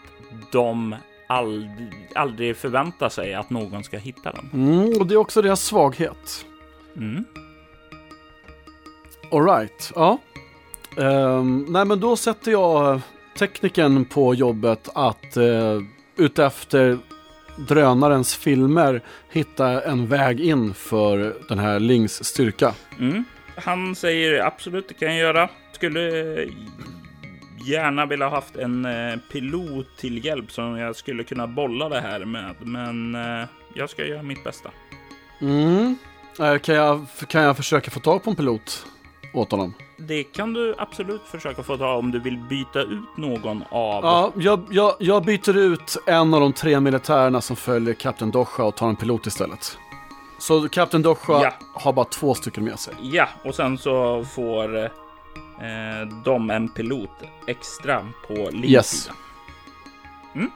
[0.53, 0.97] de
[1.29, 4.51] ald aldrig förväntar sig att någon ska hitta den.
[4.53, 6.47] Mm, och det är också deras svaghet.
[6.97, 7.25] Mm.
[9.33, 10.19] Alright, ja.
[10.97, 13.01] Um, nej men då sätter jag
[13.39, 15.81] tekniken på jobbet att uh,
[16.17, 16.99] utefter
[17.57, 22.75] drönarens filmer hitta en väg in för den här Lings styrka.
[22.99, 23.25] Mm.
[23.57, 25.49] Han säger absolut, det kan jag göra.
[25.73, 26.01] Skulle
[27.67, 32.25] gärna vilja haft en eh, pilot till hjälp som jag skulle kunna bolla det här
[32.25, 34.71] med, men eh, jag ska göra mitt bästa.
[35.41, 35.97] Mm.
[36.41, 38.87] Eh, kan, jag, kan jag försöka få tag på en pilot
[39.35, 39.75] åt honom?
[39.97, 44.05] Det kan du absolut försöka få ta om du vill byta ut någon av.
[44.05, 48.65] Ja, jag, jag, jag byter ut en av de tre militärerna som följer Kapten Dosha
[48.65, 49.79] och tar en pilot istället.
[50.39, 51.53] Så Kapten Dosha Ja.
[51.75, 52.95] har bara två stycken med sig.
[53.03, 54.91] Ja, och sen så får eh,
[56.25, 57.11] de en pilot
[57.47, 59.11] extra på Lings Yes.
[60.35, 60.51] Mm.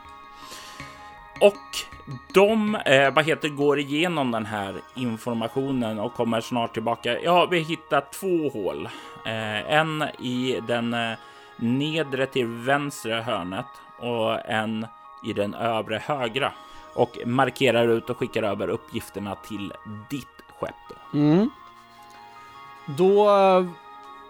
[1.41, 1.55] Och
[2.33, 7.21] de, eh, vad heter, går igenom den här informationen och kommer snart tillbaka.
[7.21, 8.89] Ja, vi hittar hittat två hål.
[9.27, 11.13] Eh, en i den eh,
[11.57, 13.67] nedre till vänstra hörnet
[13.99, 14.87] och en
[15.25, 16.53] i den övre högra
[16.95, 19.73] och markerar ut och skickar över uppgifterna till
[20.11, 20.27] ditt
[20.61, 20.75] skepp.
[20.89, 21.19] Då.
[21.19, 21.51] Mm.
[22.99, 23.67] Då eh,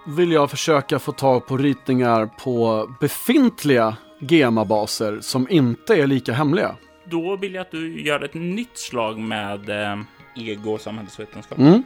[0.06, 6.76] vill jag försöka få tag på ritningar på befintliga GEMA-baser som inte är lika hemliga.
[7.10, 10.00] Då vill jag att du gör ett nytt slag med eh,
[10.36, 11.58] ego och samhällsvetenskap.
[11.58, 11.82] Mm.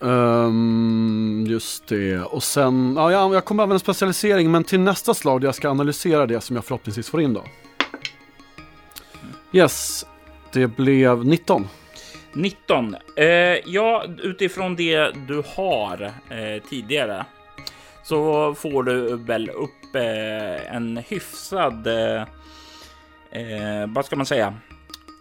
[0.00, 2.18] Um, just det.
[2.18, 6.26] Och sen, ja, jag kommer använda specialisering men till nästa slag där jag ska analysera
[6.26, 7.44] det som jag förhoppningsvis får in då.
[9.52, 10.06] Yes,
[10.52, 11.68] det blev 19.
[12.32, 12.96] 19.
[13.16, 13.26] Eh,
[13.66, 17.24] ja, utifrån det du har eh, tidigare
[18.02, 21.86] så får du väl upp eh, en hyfsad,
[23.32, 24.54] eh, vad ska man säga,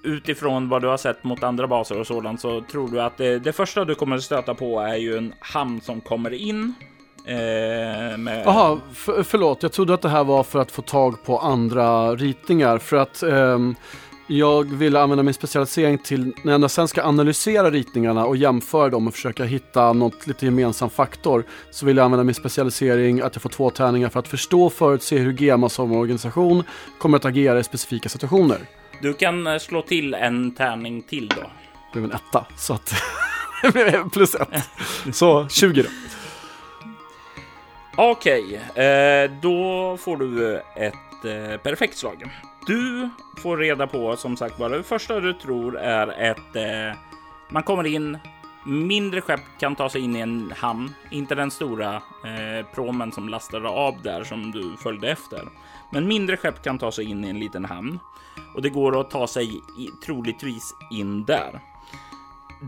[0.04, 3.39] utifrån vad du har sett mot andra baser och sådant så tror du att det,
[3.39, 6.74] det första du kommer stöta på är ju en hamn som kommer in.
[7.26, 8.80] Jaha, eh, med...
[8.93, 9.63] för, förlåt.
[9.63, 12.78] Jag trodde att det här var för att få tag på andra ritningar.
[12.78, 13.76] För att ehm,
[14.27, 19.07] jag ville använda min specialisering till när jag sen ska analysera ritningarna och jämföra dem
[19.07, 21.43] och försöka hitta något lite gemensam faktor.
[21.71, 24.73] Så vill jag använda min specialisering att jag får två tärningar för att förstå och
[24.73, 26.63] förutse hur GEMA som organisation
[26.99, 28.57] kommer att agera i specifika situationer.
[29.01, 31.41] Du kan eh, slå till en tärning till då.
[31.93, 32.93] Det blev en etta, så att
[34.13, 34.63] plus ett.
[35.15, 35.89] Så 20 då.
[37.95, 42.23] Okej, okay, eh, då får du ett eh, perfekt slag.
[42.65, 46.56] Du får reda på som sagt bara det första du tror är ett.
[46.56, 47.00] Eh,
[47.50, 48.17] man kommer in.
[48.65, 53.30] Mindre skepp kan ta sig in i en hamn, inte den stora eh, promen som
[53.30, 55.41] lastade av där som du följde efter.
[55.91, 58.00] Men mindre skepp kan ta sig in i en liten hamn
[58.56, 61.60] och det går att ta sig i, troligtvis in där.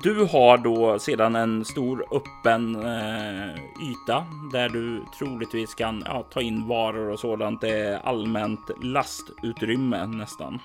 [0.02, 6.42] Du har då sedan en stor öppen eh, yta där du troligtvis kan ja, ta
[6.42, 7.62] in varor och sådant.
[7.62, 10.60] Det är allmänt lastutrymme nästan.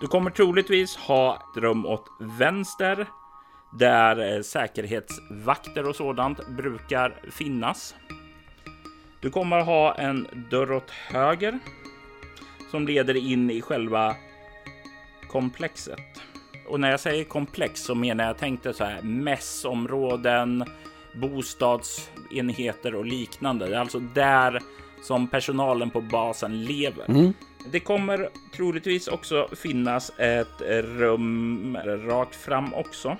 [0.00, 3.06] Du kommer troligtvis ha ett rum åt vänster
[3.72, 7.94] där eh, säkerhetsvakter och sådant brukar finnas.
[9.20, 11.58] Du kommer ha en dörr åt höger
[12.70, 14.16] som leder in i själva
[15.28, 16.00] komplexet.
[16.66, 20.64] Och när jag säger komplex så menar jag tänkte så här mässområden,
[21.12, 23.66] bostadsenheter och liknande.
[23.68, 24.62] Det är alltså där
[25.02, 27.04] som personalen på basen lever.
[27.08, 27.32] Mm.
[27.72, 33.16] Det kommer troligtvis också finnas ett rum rakt fram också.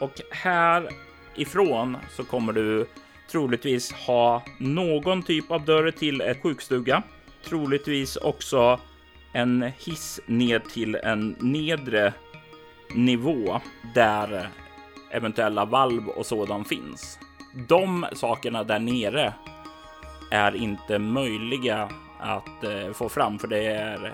[0.00, 2.86] Och härifrån så kommer du
[3.30, 7.02] troligtvis ha någon typ av dörr till ett sjukstuga.
[7.44, 8.80] Troligtvis också
[9.32, 12.12] en hiss ned till en nedre
[12.94, 13.60] nivå
[13.94, 14.48] där
[15.10, 17.18] eventuella valv och sådant finns.
[17.68, 19.34] De sakerna där nere
[20.30, 21.88] är inte möjliga
[22.20, 24.12] att eh, få fram för det är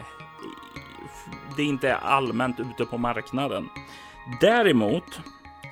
[1.56, 3.68] det är inte allmänt ute på marknaden.
[4.40, 5.20] Däremot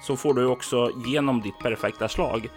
[0.02, 2.48] så får du också genom ditt perfekta slag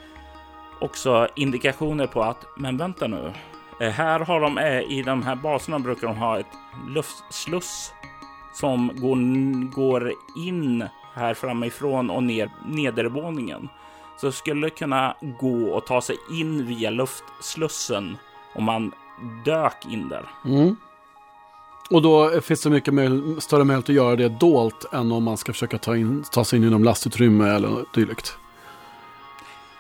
[0.81, 3.33] också indikationer på att men vänta nu.
[3.79, 7.93] Eh, här har de eh, i de här baserna brukar de ha ett luftsluss
[8.53, 10.83] som går, går in
[11.13, 13.69] här framifrån och ner nedervåningen.
[14.17, 18.17] Så skulle kunna gå och ta sig in via luftslussen
[18.55, 18.91] om man
[19.45, 20.25] dök in där.
[20.45, 20.75] Mm.
[21.89, 23.09] Och då finns det mycket möj
[23.39, 26.57] större möjlighet att göra det dolt än om man ska försöka ta, in, ta sig
[26.57, 28.37] in genom lastutrymme eller dylikt.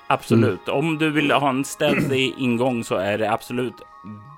[0.07, 0.67] Absolut.
[0.67, 0.79] Mm.
[0.79, 3.73] Om du vill ha en ständig ingång så är det absolut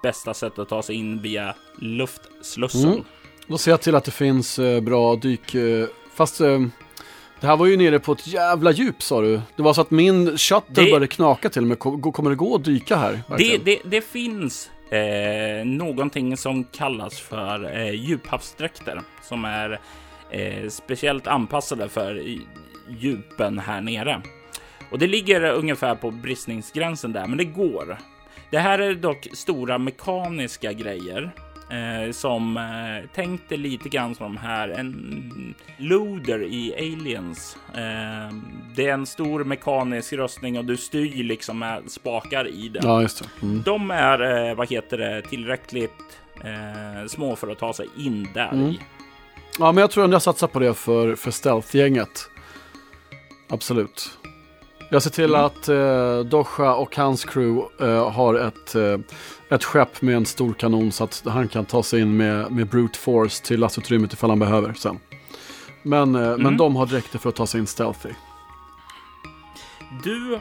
[0.01, 2.91] bästa sättet att ta sig in via luftslussen.
[2.91, 3.03] Mm.
[3.47, 5.55] Då ser jag till att det finns eh, bra dyk...
[5.55, 6.59] Eh, fast eh,
[7.43, 9.41] det här var ju nere på ett jävla djup sa du.
[9.55, 10.85] Det var så att min shuttle det...
[10.85, 11.79] började knaka till med.
[11.79, 13.19] Kommer det gå att dyka här?
[13.37, 19.79] Det, det, det, finns eh, någonting som kallas för eh, djuphavsdräkter som är
[20.29, 22.23] eh, speciellt anpassade för
[22.99, 24.21] djupen här nere.
[24.91, 27.97] Och det ligger ungefär på bristningsgränsen där, men det går.
[28.51, 31.31] Det här är dock stora mekaniska grejer
[31.73, 34.69] eh, som eh, tänkte lite grann som de här.
[34.69, 37.57] En loader i Aliens.
[37.73, 38.35] Eh,
[38.75, 42.81] det är en stor mekanisk röstning och du styr liksom med spakar i den.
[42.85, 43.45] Ja, just det.
[43.45, 43.61] Mm.
[43.61, 48.51] De är, eh, vad heter det, tillräckligt eh, små för att ta sig in där
[48.51, 48.73] mm.
[49.59, 52.29] Ja, men jag tror ändå jag satsar på det för, för stealth-gänget.
[53.49, 54.17] Absolut.
[54.93, 55.45] Jag ser till mm.
[55.45, 58.97] att eh, Dosha och hans crew eh, har ett, eh,
[59.49, 62.67] ett skepp med en stor kanon så att han kan ta sig in med, med
[62.67, 64.99] brute force till lastutrymmet ifall han behöver sen.
[65.83, 66.41] Men, eh, mm.
[66.41, 68.09] men de har dräkter för att ta sig in stealthy.
[70.03, 70.33] Du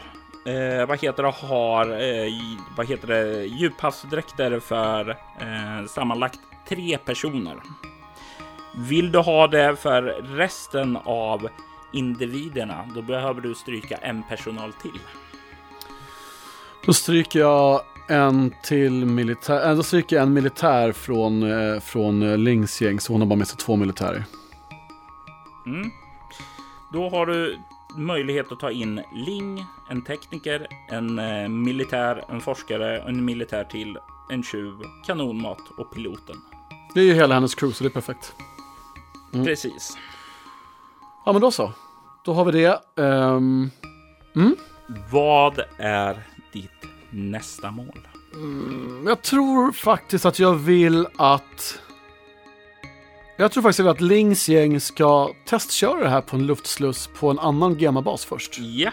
[0.53, 2.33] eh, vad heter det, har eh,
[2.77, 7.57] vad heter det, djuphavsdräkter för eh, sammanlagt tre personer.
[8.77, 10.03] Vill du ha det för
[10.37, 11.49] resten av
[11.93, 15.01] individerna, då behöver du stryka en personal till.
[16.87, 22.23] Då stryker jag en till militär, äh, då stryker jag en militär från, eh, från
[22.23, 24.25] eh, Lings gäng, så hon har bara med sig två militärer.
[25.67, 25.91] Mm.
[26.93, 27.59] Då har du
[27.97, 33.99] möjlighet att ta in Ling, en tekniker, en eh, militär, en forskare, en militär till,
[34.31, 34.75] en tjuv,
[35.07, 36.37] kanonmat och piloten.
[36.95, 38.35] Det är ju hela hennes crew, så det är perfekt.
[39.33, 39.47] Mm.
[39.47, 39.97] Precis.
[41.25, 41.73] Ja, men då så.
[42.25, 43.03] Då har vi det.
[43.03, 43.71] Um,
[44.37, 44.57] mm.
[45.11, 46.71] Vad är ditt
[47.11, 48.09] nästa mål?
[48.35, 51.79] Mm, jag tror faktiskt att jag vill att...
[53.37, 57.39] Jag tror faktiskt att Lings gäng ska testköra det här på en luftsluss på en
[57.39, 58.59] annan GEMA-bas först.
[58.59, 58.91] Ja.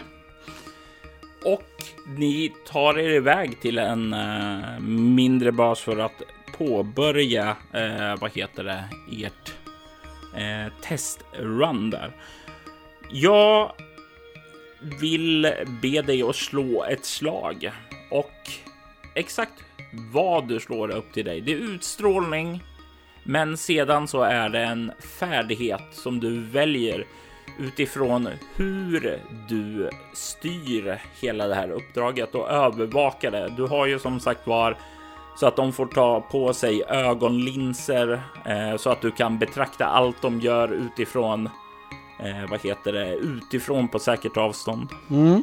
[1.44, 6.22] Och ni tar er iväg till en uh, mindre bas för att
[6.58, 8.84] påbörja, uh, vad heter det,
[9.24, 9.59] ert
[10.36, 12.12] Eh, testrun där.
[13.10, 13.72] Jag
[15.00, 15.52] vill
[15.82, 17.72] be dig att slå ett slag
[18.10, 18.50] och
[19.14, 19.52] exakt
[20.12, 21.40] vad du slår upp till dig.
[21.40, 22.62] Det är utstrålning,
[23.24, 27.06] men sedan så är det en färdighet som du väljer
[27.58, 29.18] utifrån hur
[29.48, 33.52] du styr hela det här uppdraget och övervakar det.
[33.56, 34.76] Du har ju som sagt var
[35.40, 40.22] så att de får ta på sig ögonlinser eh, så att du kan betrakta allt
[40.22, 41.46] de gör utifrån
[42.18, 44.88] eh, vad heter det utifrån på säkert avstånd.
[45.10, 45.42] Mm.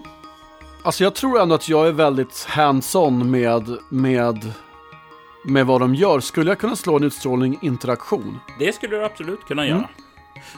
[0.83, 4.53] Alltså jag tror ändå att jag är väldigt hands-on med, med,
[5.43, 6.19] med vad de gör.
[6.19, 8.39] Skulle jag kunna slå en utstrålning interaktion?
[8.59, 9.77] Det skulle du absolut kunna mm.
[9.77, 9.89] göra.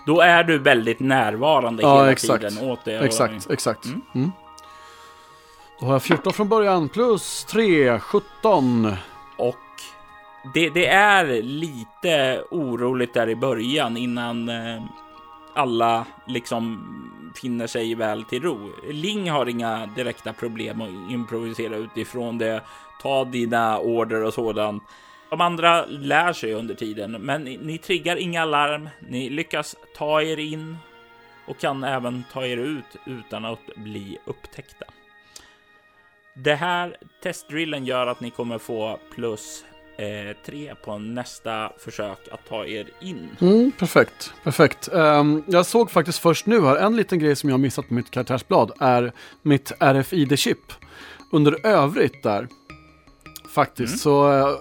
[0.05, 2.49] Då är du väldigt närvarande ja, hela exakt.
[2.49, 2.99] tiden åt det.
[2.99, 3.85] Exakt, exakt.
[3.85, 4.01] Mm.
[4.15, 4.31] Mm.
[5.79, 8.95] Då har jag 14 från början plus 3, 17.
[9.39, 9.55] Och
[10.53, 14.83] det, det är lite oroligt där i början innan eh,
[15.53, 16.85] alla liksom
[17.41, 18.71] finner sig väl till ro.
[18.91, 22.61] Ling har inga direkta problem att improvisera utifrån det.
[23.01, 24.83] Ta dina order och sådant.
[25.29, 28.89] De andra lär sig under tiden, men ni, ni triggar inga larm.
[28.99, 30.77] Ni lyckas ta er in
[31.47, 34.85] och kan även ta er ut utan att bli upptäckta.
[36.35, 39.63] Det här testdrillen gör att ni kommer få plus
[39.97, 43.29] eh, tre på nästa försök att ta er in.
[43.41, 44.89] Mm, perfekt, perfekt.
[44.91, 48.11] Um, jag såg faktiskt först nu här, en liten grej som jag missat på mitt
[48.11, 49.11] karaktärsblad är
[49.41, 50.73] mitt RFID-chip.
[51.31, 52.47] Under övrigt där,
[53.55, 53.97] faktiskt, mm.
[53.97, 54.57] så uh,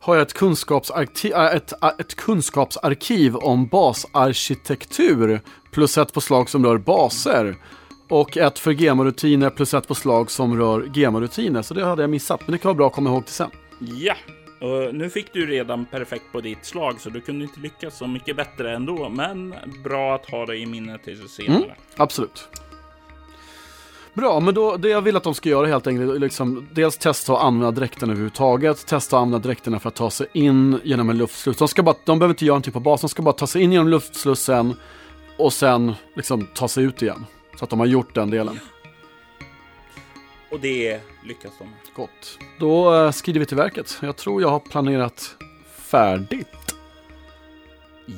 [0.00, 5.40] har jag ett kunskapsarkiv, äh, ett, äh, ett kunskapsarkiv om basarkitektur
[5.72, 7.56] plus ett på slag som rör baser.
[8.10, 11.62] Och ett för GEMA-rutiner plus ett på slag som rör GEMA-rutiner.
[11.62, 13.50] Så det hade jag missat, men det kan vara bra att komma ihåg till sen.
[13.78, 14.14] Ja,
[14.60, 18.06] och nu fick du redan perfekt på ditt slag så du kunde inte lyckas så
[18.06, 19.08] mycket bättre ändå.
[19.08, 19.54] Men
[19.84, 21.56] bra att ha det i minnet till senare.
[21.56, 22.48] Mm, absolut.
[24.14, 26.98] Bra, men då, det jag vill att de ska göra helt enkelt är liksom dels
[26.98, 31.10] testa att använda dräkterna överhuvudtaget, testa att använda dräkterna för att ta sig in genom
[31.10, 31.56] en luftsluss.
[31.56, 33.46] De, ska bara, de behöver inte göra en typ av bas, de ska bara ta
[33.46, 34.74] sig in genom luftslussen
[35.38, 37.26] och sen liksom ta sig ut igen.
[37.60, 38.60] Så att de har gjort den delen.
[40.50, 41.68] Och det lyckas de.
[41.94, 42.38] Gott.
[42.58, 43.98] Då eh, skriver vi till verket.
[44.02, 45.36] Jag tror jag har planerat
[45.76, 46.74] färdigt.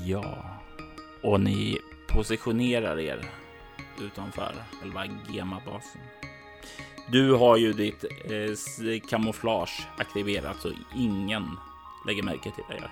[0.07, 0.45] Ja,
[1.23, 1.79] och ni
[2.09, 3.31] positionerar er
[4.01, 6.01] utanför själva Gema-basen.
[7.09, 11.45] Du har ju ditt eh, kamouflage aktiverat så ingen
[12.07, 12.83] lägger märke till dig.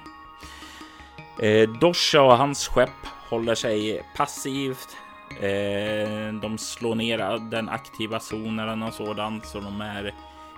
[1.50, 4.96] Eh, Dosha och hans skepp håller sig passivt
[5.30, 10.14] Eh, de slår ner den aktiva zonen och sådant så de är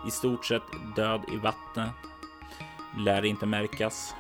[0.07, 0.63] i stort sett
[0.97, 1.91] död i vattnet.
[2.99, 4.15] Lär inte märkas.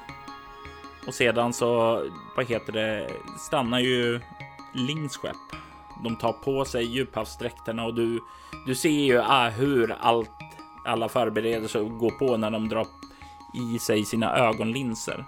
[1.06, 2.02] Och sedan så,
[2.36, 4.20] vad heter det, stannar ju
[4.74, 5.36] Lings skepp.
[6.04, 8.20] De tar på sig djuphavsdräkterna och du,
[8.66, 10.30] du ser ju ah, hur allt,
[10.84, 12.86] alla förberedelser går på när de drar
[13.74, 15.24] i sig sina ögonlinser.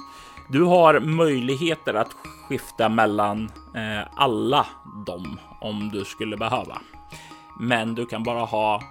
[0.49, 2.16] Du har möjligheter att
[2.49, 4.66] skifta mellan eh, alla
[5.07, 6.80] dem om du skulle behöva.
[7.61, 8.82] Men du kan bara ha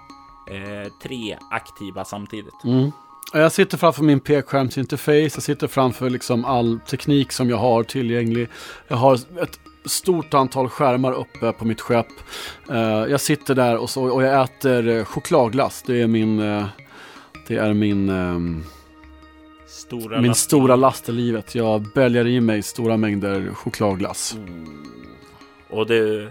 [0.50, 2.64] eh, tre aktiva samtidigt.
[2.64, 2.90] Mm.
[3.32, 8.48] Jag sitter framför min pekskärmsinterface, jag sitter framför liksom all teknik som jag har tillgänglig.
[8.88, 12.06] Jag har ett stort antal skärmar uppe på mitt skepp.
[12.70, 15.82] Uh, jag sitter där och, så, och jag äter eh, chokladglass.
[15.86, 16.66] Det är min, uh,
[17.48, 18.64] det är min um,
[19.74, 21.54] Stora Min last stora last i livet.
[21.54, 24.34] Jag bälgar i mig stora mängder chokladglass.
[24.34, 24.84] Mm.
[25.70, 26.30] Och du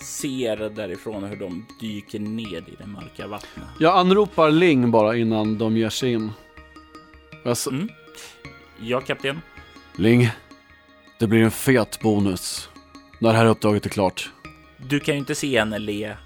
[0.00, 3.64] ser därifrån hur de dyker ned i det mörka vattnet.
[3.78, 6.32] Jag anropar Ling bara innan de ger sig in.
[7.44, 7.88] Jag mm.
[8.80, 9.40] Ja, kapten.
[9.96, 10.30] Ling,
[11.18, 12.68] det blir en fet bonus
[13.20, 14.30] när det här uppdraget är klart.
[14.76, 16.16] Du kan ju inte se henne le,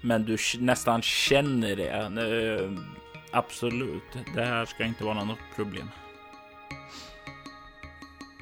[0.00, 2.08] men du nästan känner det.
[2.22, 2.78] Uh,
[3.30, 4.02] absolut,
[4.34, 5.88] det här ska inte vara något problem.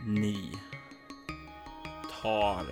[0.09, 0.53] Ni
[2.23, 2.67] tar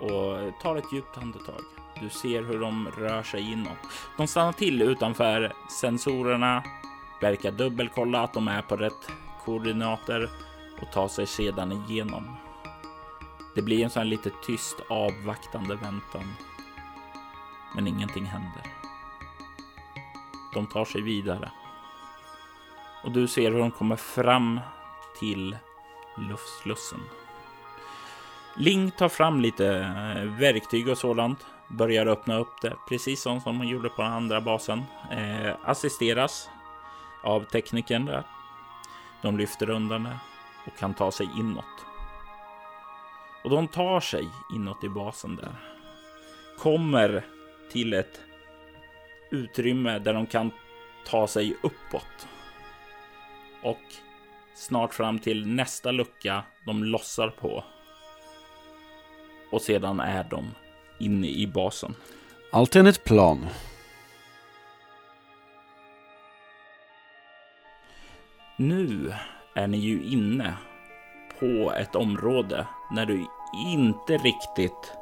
[0.00, 1.60] och tar ett djupt andetag.
[2.00, 3.78] Du ser hur de rör sig inåt.
[4.16, 6.64] De stannar till utanför sensorerna,
[7.20, 9.12] verkar dubbelkolla att de är på rätt
[9.44, 10.30] koordinater
[10.82, 12.36] och tar sig sedan igenom.
[13.54, 16.34] Det blir en sån lite tyst avvaktande väntan.
[17.74, 18.62] Men ingenting händer.
[20.54, 21.50] De tar sig vidare.
[23.04, 24.60] Och du ser hur de kommer fram
[25.18, 25.56] till
[26.28, 27.00] luftslussen.
[28.56, 31.46] Ling tar fram lite eh, verktyg och sådant.
[31.68, 34.84] Börjar öppna upp det, precis som, som hon gjorde på den andra basen.
[35.10, 36.48] Eh, assisteras
[37.22, 38.22] av teknikern där.
[39.22, 40.18] De lyfter undan det
[40.66, 41.64] och kan ta sig inåt.
[43.44, 45.54] Och de tar sig inåt i basen där.
[46.58, 47.26] Kommer
[47.72, 48.20] till ett
[49.30, 50.50] utrymme där de kan
[51.06, 52.28] ta sig uppåt.
[53.62, 53.82] Och
[54.58, 57.64] snart fram till nästa lucka de lossar på
[59.52, 60.54] och sedan är de
[60.98, 61.94] inne i basen.
[62.52, 63.46] Allt enligt plan.
[68.56, 69.12] Nu
[69.54, 70.54] är ni ju inne
[71.40, 73.26] på ett område när du
[73.66, 74.92] inte riktigt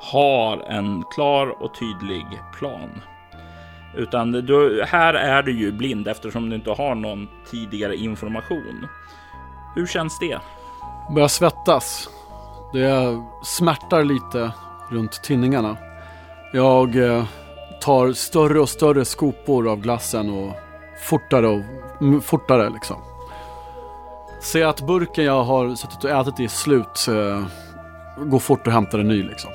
[0.00, 2.26] har en klar och tydlig
[2.58, 3.00] plan.
[3.96, 8.86] Utan du, här är du ju blind eftersom du inte har någon tidigare information.
[9.74, 10.38] Hur känns det?
[11.14, 12.08] Börjar svettas.
[12.72, 14.52] Det smärtar lite
[14.90, 15.76] runt tinningarna.
[16.52, 17.24] Jag eh,
[17.80, 20.54] tar större och större skopor av glassen och
[21.08, 21.62] fortare och
[22.24, 22.96] fortare liksom.
[24.40, 27.06] Ser att burken jag har suttit och ätit är slut.
[27.08, 27.46] Eh,
[28.24, 29.50] går fort och hämtar en ny liksom.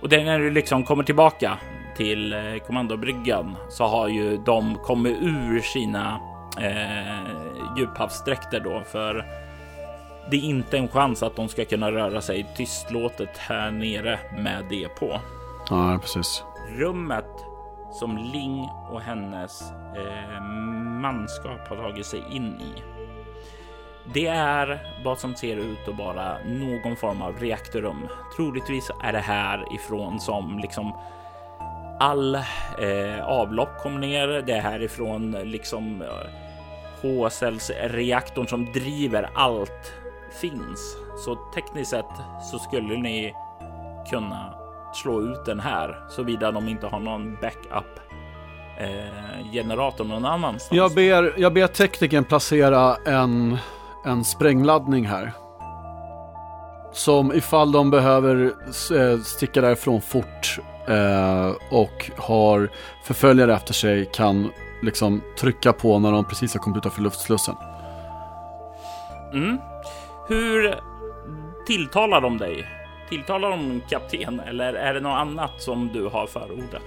[0.00, 1.58] Och det när du liksom kommer tillbaka
[1.98, 6.20] till eh, kommandobryggan så har ju de kommit ur sina
[6.60, 9.26] eh, djuphavsdräkter då för
[10.30, 14.64] det är inte en chans att de ska kunna röra sig tystlåtet här nere med
[14.70, 15.20] det på.
[15.70, 16.44] Ja, precis.
[16.76, 17.44] Rummet
[17.92, 19.62] som Ling och hennes
[19.96, 20.42] eh,
[21.00, 22.82] manskap har tagit sig in i.
[24.14, 28.08] Det är vad som ser ut att vara någon form av reaktorrum.
[28.36, 30.92] Troligtvis är det här ifrån som liksom
[32.00, 34.28] all eh, avlopp kom ner.
[34.46, 36.08] Det är härifrån liksom eh,
[37.02, 39.92] HSLs reaktorn som driver allt
[40.40, 40.96] finns.
[41.24, 42.04] Så tekniskt sett
[42.50, 43.34] så skulle ni
[44.10, 44.54] kunna
[44.94, 48.00] slå ut den här såvida de inte har någon backup
[48.78, 50.76] eh, generator någon annanstans.
[50.78, 53.58] Jag ber, jag ber teknikern placera en,
[54.04, 55.32] en sprängladdning här.
[56.92, 58.52] Som ifall de behöver
[58.94, 60.58] eh, sticka därifrån fort
[60.88, 62.70] eh, och har
[63.02, 64.50] förföljare efter sig kan
[64.82, 67.54] liksom trycka på när de precis har kommit utanför luftslussen.
[69.32, 69.58] Mm.
[70.28, 70.74] Hur
[71.66, 72.66] tilltalar de dig?
[73.08, 76.82] Tilltalar de kapten eller är det något annat som du har förordat?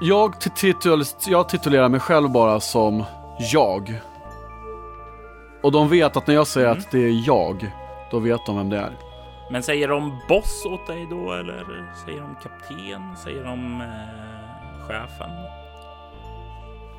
[0.00, 3.04] Jag, titul jag titulerar mig själv bara som
[3.52, 4.00] jag.
[5.62, 6.78] Och de vet att när jag säger mm.
[6.78, 7.70] att det är jag,
[8.10, 9.11] då vet de vem det är.
[9.50, 13.16] Men säger de boss åt dig då eller säger de kapten?
[13.16, 15.30] Säger de eh, chefen?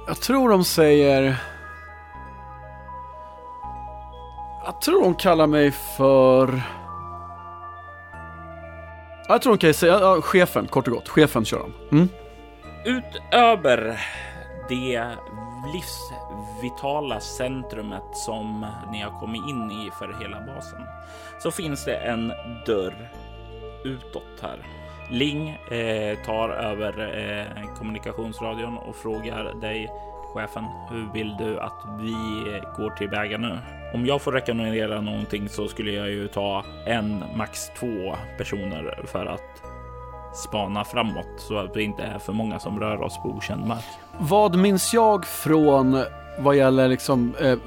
[0.07, 1.37] Jag tror de säger
[4.65, 6.61] Jag tror de kallar mig för...
[9.27, 11.09] Jag tror de kan säga, ja, chefen, kort och gott.
[11.09, 11.95] Chefen kör de.
[11.95, 12.09] Mm.
[12.85, 13.99] Utöver
[14.69, 15.15] det
[15.73, 20.81] livsvitala centrumet som ni har kommit in i för hela basen
[21.39, 22.33] så finns det en
[22.65, 23.09] dörr
[23.85, 24.59] utåt här.
[25.09, 29.89] Ling eh, tar över eh, kommunikationsradion och frågar dig
[30.33, 32.13] chefen, hur vill du att vi
[32.77, 33.59] går tillväga nu?
[33.93, 39.25] Om jag får rekommendera någonting så skulle jag ju ta en, max två personer för
[39.25, 39.52] att
[40.33, 43.85] spana framåt så att det inte är för många som rör oss på okänd mark.
[44.17, 46.03] Vad minns jag från
[46.39, 47.57] vad gäller liksom eh,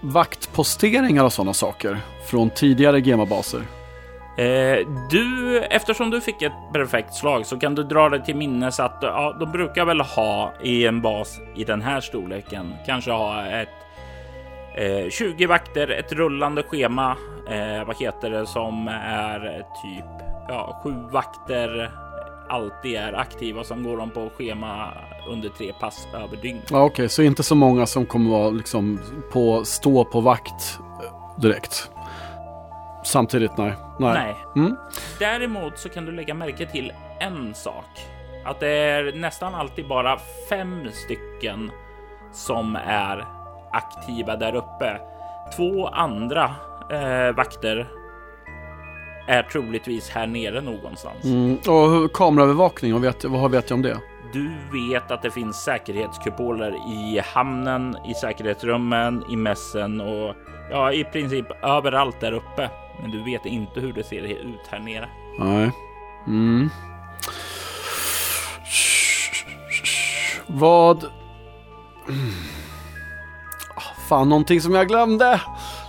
[0.00, 1.98] vaktposteringar och sådana saker
[2.30, 3.60] från tidigare gemabaser?
[4.38, 8.80] Eh, du, eftersom du fick ett perfekt slag så kan du dra dig till minnes
[8.80, 13.46] att ja, de brukar väl ha i en bas i den här storleken kanske ha
[13.46, 13.68] ett
[14.76, 17.16] Eh, 20 vakter, ett rullande schema.
[17.48, 20.04] Eh, vad heter det som är typ
[20.48, 21.90] ja, sju vakter
[22.48, 24.92] alltid är aktiva som går de på schema
[25.28, 26.60] under tre pass över dygn.
[26.70, 27.08] Ja, Okej, okay.
[27.08, 29.00] så inte så många som kommer vara liksom
[29.32, 31.90] på stå på vakt eh, direkt.
[33.04, 33.72] Samtidigt, nej.
[33.98, 34.14] Nej.
[34.14, 34.36] nej.
[34.56, 34.76] Mm.
[35.18, 38.06] Däremot så kan du lägga märke till en sak.
[38.44, 40.18] Att det är nästan alltid bara
[40.48, 41.70] fem stycken
[42.32, 43.24] som är
[43.72, 45.00] aktiva där uppe.
[45.56, 46.54] Två andra
[46.90, 47.88] eh, vakter
[49.26, 51.24] är troligtvis här nere någonstans.
[51.24, 51.54] Mm.
[51.54, 54.00] Och kameraövervakning, vad vet, vad vet jag om det?
[54.32, 60.34] Du vet att det finns säkerhetskupoler i hamnen, i säkerhetsrummen, i mässen och
[60.70, 62.70] ja, i princip överallt där uppe.
[63.02, 65.08] Men du vet inte hur det ser ut här nere.
[65.38, 65.70] Nej.
[66.26, 66.70] Mm.
[70.46, 71.06] Vad...
[74.08, 75.40] Fan, någonting som jag glömde.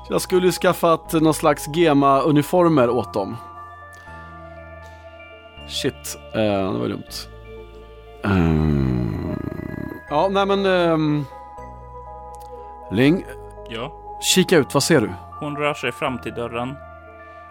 [0.10, 3.38] Jag skulle ju skaffat någon slags GEMA-uniformer åt dem.
[5.68, 7.04] Shit, uh, det var dumt.
[8.26, 9.36] Uh,
[10.10, 10.66] ja, nej men...
[10.66, 11.26] Um,
[12.92, 13.26] Ling.
[13.70, 13.92] Ja?
[14.22, 15.10] Kika ut, vad ser du?
[15.40, 16.76] Hon rör sig fram till dörren.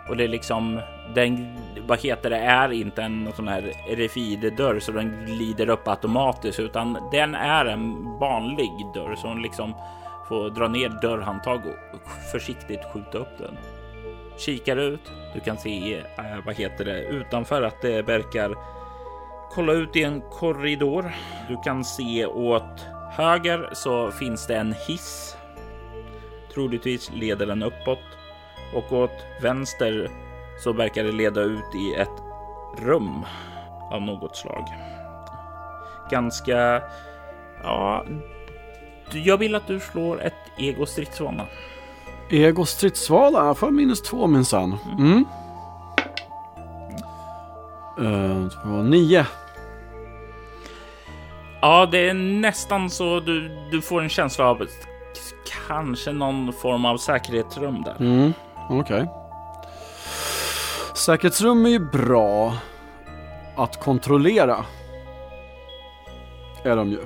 [0.09, 0.81] Och det är liksom,
[1.15, 6.61] den, vad heter det, är inte en sån här RFID-dörr så den glider upp automatiskt
[6.61, 9.75] utan den är en vanlig dörr så hon liksom
[10.29, 11.63] får dra ner dörrhandtag
[12.33, 13.59] försiktigt skjuta upp den.
[14.39, 15.13] Kikar ut.
[15.35, 18.55] Du kan se, äh, vad heter det, utanför att det verkar
[19.51, 21.13] kolla ut i en korridor.
[21.49, 25.37] Du kan se åt höger så finns det en hiss.
[26.55, 27.99] Troligtvis leder den uppåt
[28.75, 30.11] och åt vänster
[30.65, 32.23] så verkar det leda ut i ett
[32.79, 33.25] rum
[33.91, 34.65] av något slag.
[36.11, 36.83] Ganska,
[37.63, 38.05] ja,
[39.13, 41.47] jag vill att du slår ett ego stridsvana.
[42.31, 43.39] Ego stridsvana?
[43.39, 44.77] Jag får minus två minsann.
[44.99, 45.25] Mm.
[47.99, 48.51] Mm.
[48.67, 49.27] Uh, nio.
[51.61, 54.67] Ja, det är nästan så du, du får en känsla av
[55.69, 57.97] kanske någon form av säkerhetsrum där.
[58.01, 58.33] Mm.
[58.69, 59.03] Okej.
[59.03, 59.07] Okay.
[60.95, 62.55] Säkerhetsrum är ju bra
[63.57, 64.65] att kontrollera.
[66.63, 66.99] Är de ju.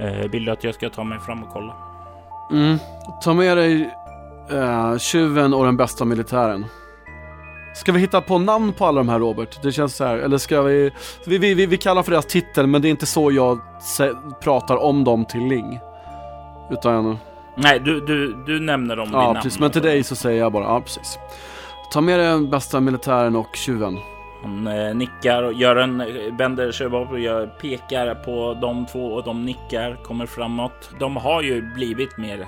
[0.00, 1.74] Eh, vill du att jag ska ta mig fram och kolla?
[2.50, 2.78] Mm.
[3.22, 3.90] Ta med dig
[4.50, 6.66] eh, tjuven och den bästa militären.
[7.74, 9.62] Ska vi hitta på namn på alla de här Robert?
[9.62, 10.90] Det känns så här, eller ska vi...
[11.26, 13.60] Vi, vi, vi kallar för deras titel, men det är inte så jag
[14.40, 15.80] pratar om dem till Ling.
[16.70, 17.18] Utan...
[17.56, 19.60] Nej, du, du, du nämner dem Ja, namn precis.
[19.60, 21.18] Men till dig så säger jag bara, ja precis.
[21.92, 23.98] Ta med dig den bästa militären och tjuven.
[24.42, 26.02] Han eh, nickar och gör en,
[26.36, 30.90] vänder sig upp och gör, pekar på de två och de nickar, kommer framåt.
[31.00, 32.46] De har ju blivit mer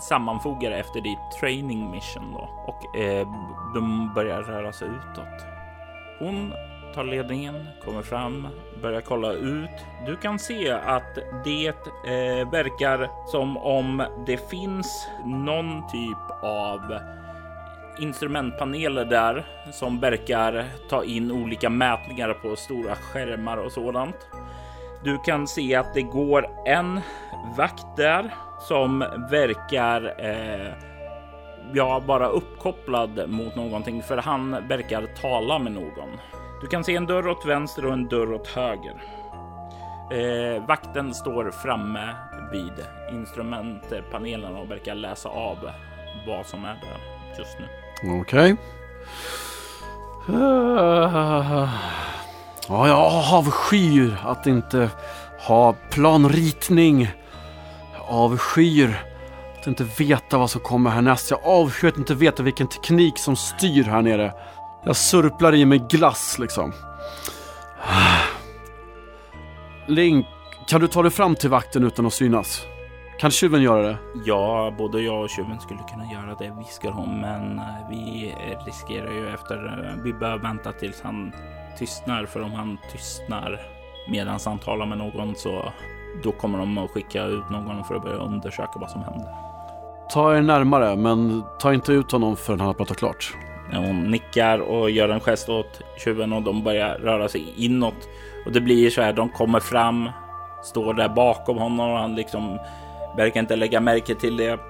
[0.00, 3.28] sammanfogar efter ditt training mission då och eh,
[3.74, 5.46] de börjar röra sig utåt.
[6.18, 6.52] Hon
[6.94, 8.48] tar ledningen, kommer fram,
[8.82, 9.70] börjar kolla ut.
[10.06, 16.98] Du kan se att det eh, verkar som om det finns någon typ av
[17.98, 24.16] instrumentpaneler där som verkar ta in olika mätningar på stora skärmar och sådant.
[25.04, 27.00] Du kan se att det går en
[27.56, 28.98] vakt där som
[29.30, 30.72] verkar eh,
[31.72, 36.08] ja, bara uppkopplad mot någonting för han verkar tala med någon.
[36.60, 39.02] Du kan se en dörr åt vänster och en dörr åt höger.
[40.12, 42.14] Eh, vakten står framme
[42.52, 42.72] vid
[43.12, 45.58] instrumentpanelen och verkar läsa av
[46.26, 46.98] vad som är där
[47.38, 47.66] just nu.
[48.20, 48.52] Okej.
[48.52, 48.56] Okay.
[52.68, 54.90] Ja, jag avskyr att inte
[55.46, 57.08] ha planritning.
[57.94, 59.04] Jag avskyr
[59.60, 61.30] att inte veta vad som kommer härnäst.
[61.30, 64.32] Jag avskyr att inte veta vilken teknik som styr här nere.
[64.84, 66.72] Jag surplar i mig glass liksom.
[69.86, 70.26] Link,
[70.68, 72.62] kan du ta dig fram till vakten utan att synas?
[73.18, 73.96] Kan tjuven göra det?
[74.24, 77.20] Ja, både jag och tjuven skulle kunna göra det, viskar hon.
[77.20, 78.34] Men eh, vi
[78.66, 79.86] riskerar ju efter...
[79.88, 81.32] Eh, vi bör vänta tills han
[81.78, 82.26] tystnar.
[82.26, 83.60] För om han tystnar
[84.08, 85.72] medan han talar med någon så
[86.22, 89.28] då kommer de att skicka ut någon för att börja undersöka vad som händer.
[90.10, 93.34] Ta er närmare, men ta inte ut honom förrän han har pratat klart.
[93.72, 98.08] Hon nickar och gör en gest åt tjuven och de börjar röra sig inåt.
[98.46, 100.10] Och det blir så här, de kommer fram,
[100.62, 102.58] står där bakom honom och han liksom
[103.16, 104.60] verkar inte lägga märke till det.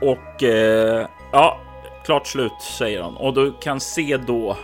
[0.00, 1.58] Och eh, ja,
[2.04, 4.56] klart slut säger han och du kan se då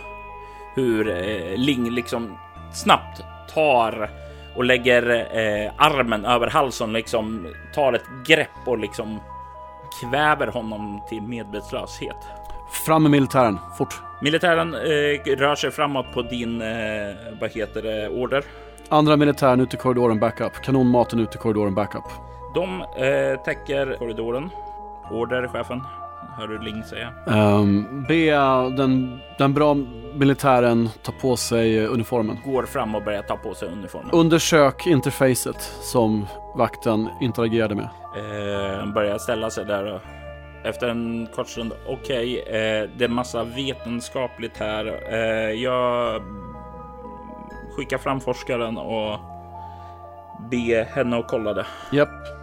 [0.77, 2.37] hur eh, Ling liksom
[2.73, 3.23] snabbt
[3.53, 4.09] tar
[4.55, 9.19] och lägger eh, armen över halsen, liksom tar ett grepp och liksom
[10.01, 12.17] kväver honom till medvetslöshet.
[12.85, 14.01] Fram med militären, fort.
[14.21, 18.43] Militären eh, rör sig framåt på din, eh, vad heter det, order.
[18.89, 20.53] Andra militären ut i korridoren backup.
[20.63, 22.03] Kanonmaten ut i korridoren backup.
[22.53, 24.49] De eh, täcker korridoren.
[25.11, 25.81] Order, chefen.
[26.37, 27.13] Hör du Ling säga.
[27.25, 28.31] Um, be
[28.77, 29.75] den, den bra
[30.15, 32.37] militären ta på sig uniformen.
[32.45, 34.11] Går fram och börjar ta på sig uniformen.
[34.11, 37.89] Undersök interfacet som vakten interagerade med.
[38.15, 40.01] Eh, börjar ställa sig där och
[40.63, 41.73] efter en kort stund.
[41.87, 44.85] Okej, okay, eh, det är massa vetenskapligt här.
[45.13, 46.21] Eh, jag
[47.75, 49.19] skickar fram forskaren och
[50.51, 51.65] be henne att kolla det.
[51.91, 52.36] Japp.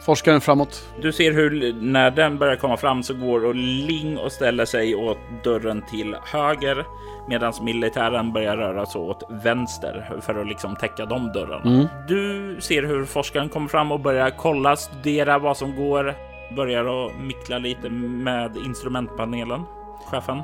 [0.00, 0.92] Forskaren framåt.
[1.02, 4.94] Du ser hur när den börjar komma fram så går och Ling och ställer sig
[4.94, 6.84] åt dörren till höger
[7.28, 11.70] medan militären börjar röra sig åt vänster för att liksom täcka de dörrarna.
[11.70, 11.86] Mm.
[12.08, 16.14] Du ser hur forskaren kommer fram och börjar kolla, studera vad som går,
[16.56, 19.62] börjar att mickla lite med instrumentpanelen.
[20.10, 20.42] Chefen,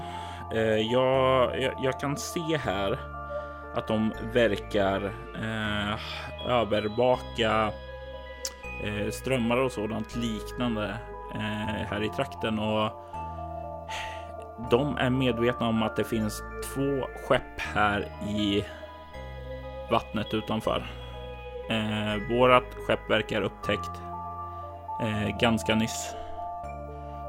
[0.54, 2.98] eh, jag, jag, jag kan se här
[3.74, 5.04] att de verkar
[5.34, 5.98] eh,
[6.50, 7.70] övervaka
[8.84, 10.98] Eh, strömmar och sådant liknande
[11.34, 12.92] eh, här i trakten och
[14.70, 16.42] de är medvetna om att det finns
[16.74, 18.64] två skepp här i
[19.90, 20.86] vattnet utanför.
[21.70, 23.90] Eh, vårat skepp verkar upptäckt
[25.02, 26.14] eh, ganska nyss.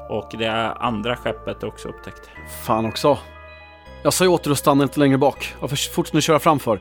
[0.08, 2.30] Och det andra skeppet är också upptäckt.
[2.66, 3.18] Fan också.
[4.02, 5.54] Jag sa ju åt er att stanna lite längre bak.
[5.60, 6.80] Varför fortsätter ni köra framför?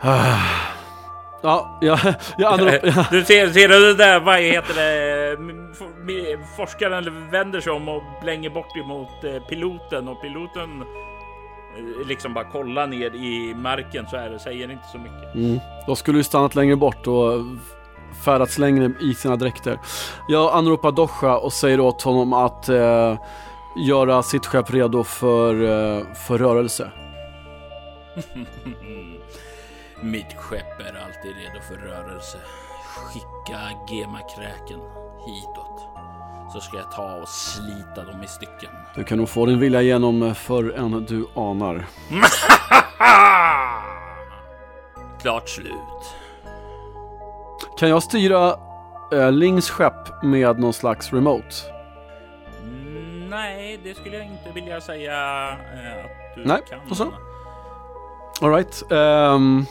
[0.00, 0.79] Ah.
[1.42, 1.98] Ja, ja,
[2.38, 2.56] ja,
[3.10, 5.36] Du ser, ser du det där, vad heter det?
[6.56, 12.44] Forskaren vänder sig om och blänger bort emot eh, piloten och piloten eh, liksom bara
[12.44, 15.34] kollar ner i marken så är det, säger inte så mycket.
[15.34, 15.58] Mm.
[15.86, 17.40] De skulle ju stannat längre bort och
[18.24, 19.78] färdats längre i sina dräkter.
[20.28, 23.18] Jag anropar Dosha och säger åt honom att eh,
[23.76, 26.90] göra sitt skepp redo för, eh, för rörelse.
[30.02, 32.38] Mitt skepp är alltid redo för rörelse.
[32.94, 34.80] Skicka gemakräken
[35.26, 35.88] hitåt.
[36.52, 38.70] Så ska jag ta och slita dem i stycken.
[38.94, 41.86] Du kan nog få din vilja igenom förr än du anar.
[45.20, 46.14] Klart slut.
[47.78, 48.54] Kan jag styra
[49.30, 51.54] Lings skepp med någon slags remote?
[53.28, 56.78] Nej, det skulle jag inte vilja säga äh, att du Nej, kan.
[56.86, 57.12] Nej, så.
[58.40, 58.82] Alright.
[58.90, 59.66] Um, ehm,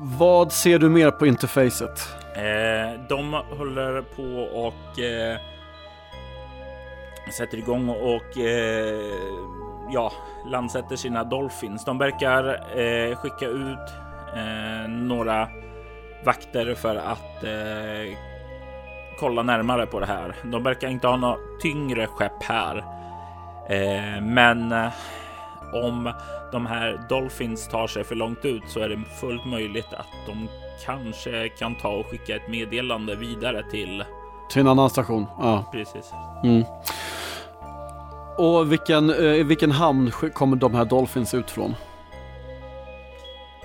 [0.00, 2.08] vad ser du mer på interfacet?
[2.34, 5.38] Eh, de håller på och eh,
[7.38, 9.14] sätter igång och eh,
[9.90, 10.12] ja,
[10.46, 11.84] landsätter sina Dolphins.
[11.84, 12.44] De verkar
[12.80, 13.92] eh, skicka ut
[14.36, 15.48] eh, några
[16.24, 18.18] vakter för att eh,
[19.18, 20.34] kolla närmare på det här.
[20.44, 22.76] De verkar inte ha några tyngre skepp här,
[23.68, 24.74] eh, men
[25.72, 26.12] om
[26.52, 30.48] de här Dolphins tar sig för långt ut så är det fullt möjligt att de
[30.84, 34.04] kanske kan ta och skicka ett meddelande vidare till
[34.48, 35.26] till en annan station.
[35.38, 36.12] Ja, precis.
[36.44, 36.64] Mm.
[38.38, 41.74] Och vilken, eh, vilken hamn kommer de här Dolphins ut från?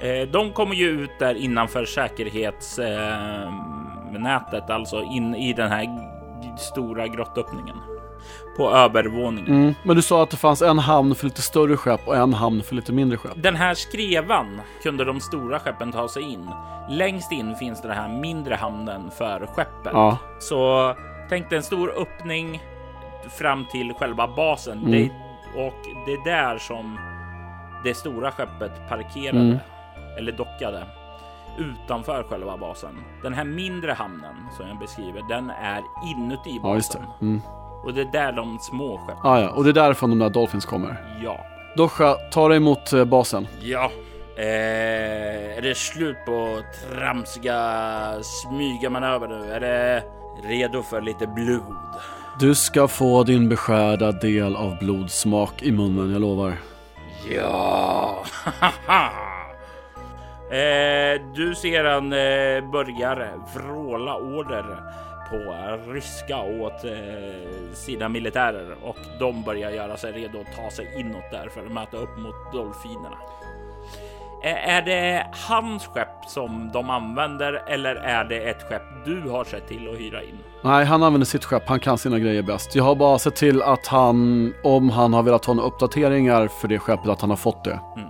[0.01, 5.87] Eh, de kommer ju ut där innanför säkerhetsnätet, eh, alltså in i den här
[6.57, 7.77] stora grottöppningen
[8.57, 9.55] på övervåningen.
[9.55, 9.75] Mm.
[9.83, 12.63] Men du sa att det fanns en hamn för lite större skepp och en hamn
[12.63, 13.31] för lite mindre skepp.
[13.35, 16.49] Den här skrevan kunde de stora skeppen ta sig in.
[16.89, 19.91] Längst in finns den här mindre hamnen för skeppen.
[19.93, 20.17] Ja.
[20.39, 20.93] Så
[21.29, 22.61] tänk dig en stor öppning
[23.29, 24.77] fram till själva basen.
[24.77, 24.91] Mm.
[24.91, 25.09] Det,
[25.65, 26.99] och det är där som
[27.83, 29.57] det stora skeppet parkerade mm.
[30.17, 30.87] eller dockade
[31.57, 32.97] utanför själva basen.
[33.23, 37.01] Den här mindre hamnen som jag beskriver, den är inuti basen.
[37.05, 37.41] Ja, mm.
[37.83, 39.21] Och det är där de små skeppen.
[39.23, 41.19] Ah, ja, och det är därifrån de där Dolphins kommer.
[41.23, 41.45] Ja.
[41.75, 43.47] Dosha, ta dig mot eh, basen.
[43.61, 43.91] Ja.
[44.37, 46.61] Eh, är det slut på
[46.91, 49.51] tramsiga smygamanöver nu?
[49.51, 50.03] Är det
[50.43, 51.75] redo för lite blod?
[52.39, 56.57] Du ska få din beskärda del av blodsmak i munnen, jag lovar.
[57.35, 58.23] Ja!
[60.51, 64.83] eh, du ser han eh, börjar vråla order
[65.31, 70.99] på ryska åt eh, sina militärer och de börjar göra sig redo att ta sig
[70.99, 73.17] inåt där för att möta upp mot dolfinerna.
[74.43, 79.67] Är det hans skepp som de använder eller är det ett skepp du har sett
[79.67, 80.37] till att hyra in?
[80.63, 81.63] Nej, han använder sitt skepp.
[81.67, 82.75] Han kan sina grejer bäst.
[82.75, 86.67] Jag har bara sett till att han, om han har velat ha några uppdateringar för
[86.67, 87.79] det skeppet, att han har fått det.
[87.97, 88.09] Mm.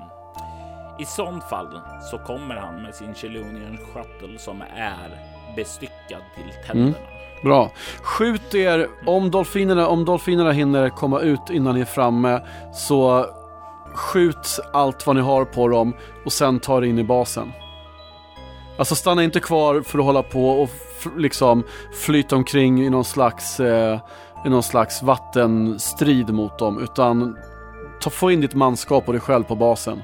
[1.00, 1.80] I sånt fall
[2.12, 6.98] så kommer han med sin Chelonian Shuttle som är bestyckad till tänderna.
[7.44, 7.72] Bra.
[8.02, 12.42] Skjut er, om dolfinerna, om dolfinerna hinner komma ut innan ni är framme
[12.74, 13.26] så
[13.94, 15.94] skjut allt vad ni har på dem
[16.26, 17.52] och sen ta er in i basen.
[18.78, 20.70] Alltså stanna inte kvar för att hålla på och
[21.18, 24.00] liksom flyta omkring i någon slags, eh,
[24.46, 27.38] i någon slags vattenstrid mot dem utan
[28.02, 30.02] ta, få in ditt manskap och dig själv på basen.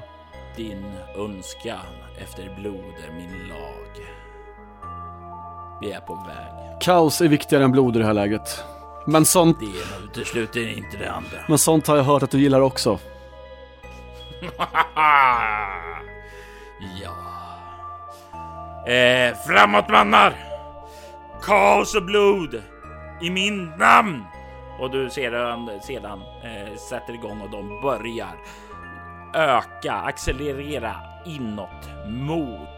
[0.56, 0.84] Din
[1.16, 1.86] önskan
[2.18, 4.17] efter blod är min lag.
[5.80, 6.80] Vi är på väg.
[6.80, 8.64] Kaos är viktigare än blod i det här läget.
[9.06, 11.38] Men sånt, Det ena utesluter inte det andra.
[11.48, 12.98] men sånt har jag hört att du gillar också.
[17.02, 17.14] ja.
[18.92, 20.34] Eh, framåt mannar!
[21.42, 22.62] Kaos och blod!
[23.22, 24.24] I min namn!
[24.80, 28.34] Och du ser den sedan eh, sätter igång och de börjar
[29.34, 30.94] öka, accelerera
[31.26, 32.77] inåt mot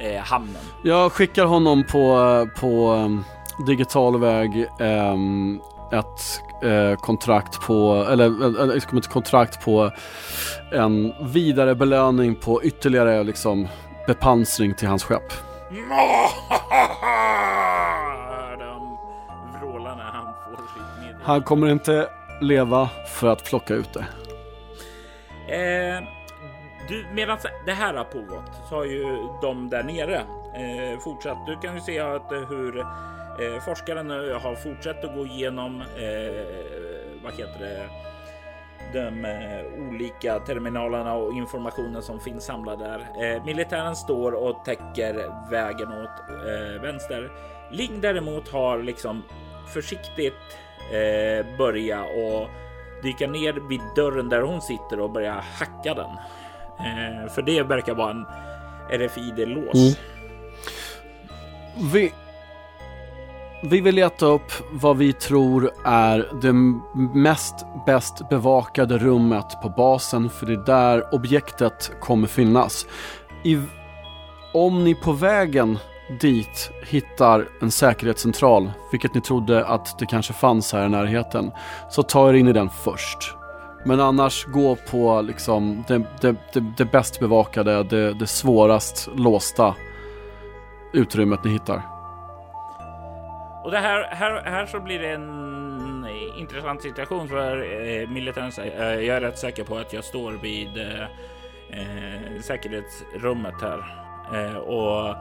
[0.00, 0.62] eh, hamnen.
[0.82, 3.24] Jag skickar honom på, på um,
[3.66, 5.60] digital väg um,
[5.92, 9.90] ett eh, kontrakt på, eller eller, liksom ett kontrakt på
[10.72, 13.68] en vidare belöning på ytterligare liksom
[14.06, 15.32] bepansring till hans skepp.
[21.22, 22.08] Han kommer inte
[22.40, 24.06] leva för att plocka ut det.
[25.54, 26.15] Eh,
[26.88, 30.16] du, medan det här har pågått så har ju de där nere
[30.54, 31.46] eh, fortsatt.
[31.46, 35.80] Du kan ju se att eh, hur eh, forskaren eh, har fortsatt att gå igenom
[35.80, 36.46] eh,
[37.24, 37.88] vad heter det?
[38.92, 42.98] De eh, olika terminalerna och informationen som finns samlad där.
[43.22, 45.14] Eh, militären står och täcker
[45.50, 47.30] vägen åt eh, vänster.
[47.70, 49.22] Ling däremot har liksom
[49.74, 50.34] försiktigt
[50.92, 52.48] eh, börja och
[53.02, 56.10] dyka ner vid dörren där hon sitter och börja hacka den.
[56.78, 58.26] Eh, för det verkar vara en
[58.90, 59.74] RFID-lås.
[59.74, 59.94] Mm.
[61.92, 62.12] Vi,
[63.62, 66.52] vi vill leta upp vad vi tror är det
[67.14, 67.54] mest
[67.86, 72.86] bäst bevakade rummet på basen för det är där objektet kommer finnas.
[73.44, 73.58] I,
[74.54, 75.78] om ni på vägen
[76.20, 81.50] dit hittar en säkerhetscentral, vilket ni trodde att det kanske fanns här i närheten,
[81.90, 83.34] så ta er in i den först.
[83.86, 89.74] Men annars gå på liksom det, det, det, det bäst bevakade, det, det svårast låsta
[90.92, 91.82] utrymmet ni hittar.
[93.64, 96.06] Och det här, här, här så blir det en
[96.38, 100.78] intressant situation för eh, militären eh, jag är rätt säker på att jag står vid
[100.78, 101.02] eh,
[101.70, 103.78] eh, säkerhetsrummet här.
[104.34, 105.16] Eh, och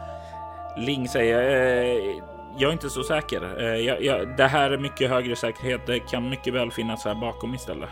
[0.78, 2.24] Ling säger, eh,
[2.57, 3.59] jag är inte så säker.
[3.59, 5.82] Eh, jag, jag, det här är mycket högre säkerhet.
[5.86, 7.89] Det kan mycket väl finnas här bakom istället.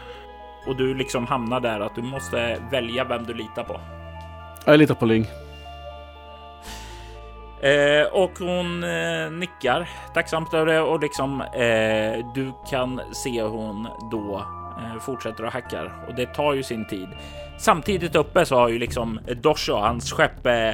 [0.67, 3.79] Och du liksom hamnar där att du måste välja vem du litar på.
[4.65, 5.27] Jag litar på Ling.
[7.61, 13.87] Eh, och hon eh, nickar tacksamt över det och liksom eh, du kan se hon
[14.11, 14.43] då
[14.77, 17.07] eh, fortsätter och hackar och det tar ju sin tid.
[17.59, 20.71] Samtidigt uppe så har ju liksom Dosho, hans skepp eh,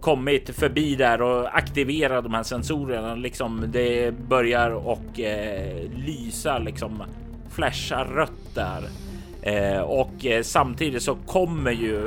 [0.00, 3.14] kommit förbi där och aktiverat de här sensorerna.
[3.14, 7.02] Liksom det börjar och eh, lysa liksom
[7.50, 8.82] flasha rött där
[9.44, 12.04] eh, och eh, samtidigt så kommer ju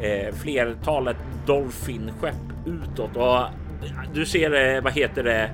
[0.00, 1.16] eh, flertalet
[1.46, 3.46] Dolphin-skepp utåt och eh,
[4.14, 5.50] du ser, eh, vad heter det,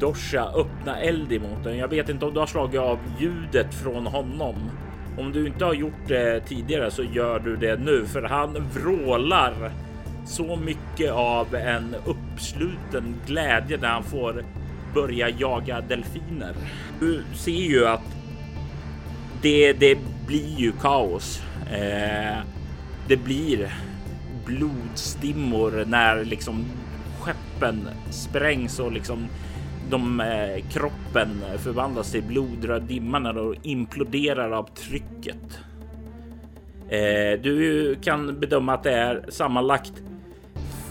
[0.00, 1.78] Dosha öppna eld emot den.
[1.78, 4.54] Jag vet inte om du har slagit av ljudet från honom.
[5.18, 9.72] Om du inte har gjort det tidigare så gör du det nu för han vrålar
[10.26, 14.44] så mycket av en uppsluten glädje när han får
[14.94, 16.54] börja jaga delfiner.
[17.00, 18.21] Du ser ju att
[19.42, 21.42] det, det blir ju kaos.
[21.72, 22.38] Eh,
[23.08, 23.74] det blir
[24.46, 26.64] blodstimmor när liksom
[27.20, 29.26] skeppen sprängs och liksom
[29.90, 31.28] de eh, kroppen
[31.58, 35.58] förvandlas till blodröd dimma när de imploderar av trycket.
[36.88, 39.92] Eh, du kan bedöma att det är sammanlagt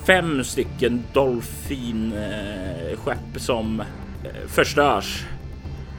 [0.08, 3.86] fem stycken dolfinskepp eh, som eh,
[4.48, 5.26] förstörs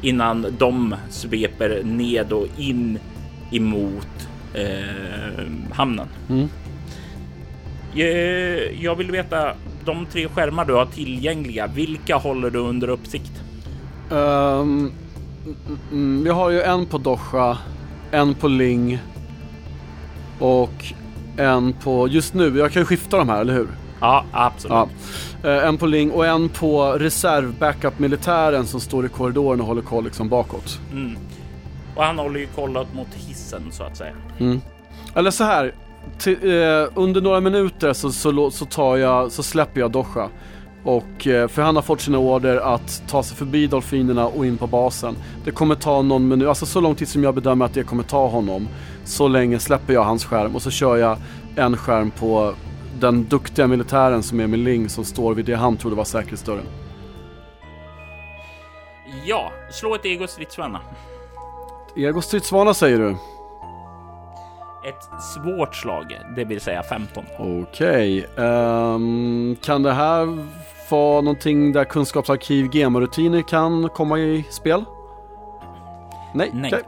[0.02, 2.98] innan de sveper ned och in
[3.50, 6.08] emot eh, hamnen.
[6.28, 6.48] Mm.
[7.94, 11.66] Jag, jag vill veta de tre skärmar du har tillgängliga.
[11.66, 13.32] Vilka håller du under uppsikt?
[14.10, 14.92] Um,
[16.26, 17.58] jag har ju en på Dosha,
[18.10, 18.98] en på Ling
[20.38, 20.92] och
[21.36, 23.68] en på, just nu, jag kan skifta de här, eller hur?
[24.02, 24.88] Ja, absolut.
[25.42, 25.50] Ja.
[25.50, 29.66] Eh, en på Ling och en på reserv backup militären som står i korridoren och
[29.66, 30.80] håller koll liksom bakåt.
[30.92, 31.16] Mm.
[31.94, 34.14] Och han håller ju kollat mot hissen så att säga.
[34.38, 34.60] Mm.
[35.14, 35.74] Eller så här,
[36.18, 40.28] till, eh, under några minuter så, så, så, tar jag, så släpper jag Dosha.
[40.84, 44.58] Och, eh, för han har fått sina order att ta sig förbi delfinerna och in
[44.58, 45.16] på basen.
[45.44, 48.02] Det kommer ta någon minut, alltså så lång tid som jag bedömer att det kommer
[48.02, 48.68] ta honom.
[49.04, 51.16] Så länge släpper jag hans skärm och så kör jag
[51.56, 52.54] en skärm på
[53.02, 56.64] den duktiga militären som är med Ling som står vid det han trodde var säkerhetsdörren.
[59.24, 60.80] Ja, slå ett ego stridsvana.
[61.96, 63.10] Ego stridsvana säger du?
[64.88, 67.24] Ett svårt slag, det vill säga 15.
[67.38, 70.46] Okej, ehm, kan det här
[70.90, 74.84] vara någonting där kunskapsarkiv GEMA-rutiner kan komma i spel?
[76.34, 76.50] Nej.
[76.54, 76.70] Nej.
[76.74, 76.84] okej.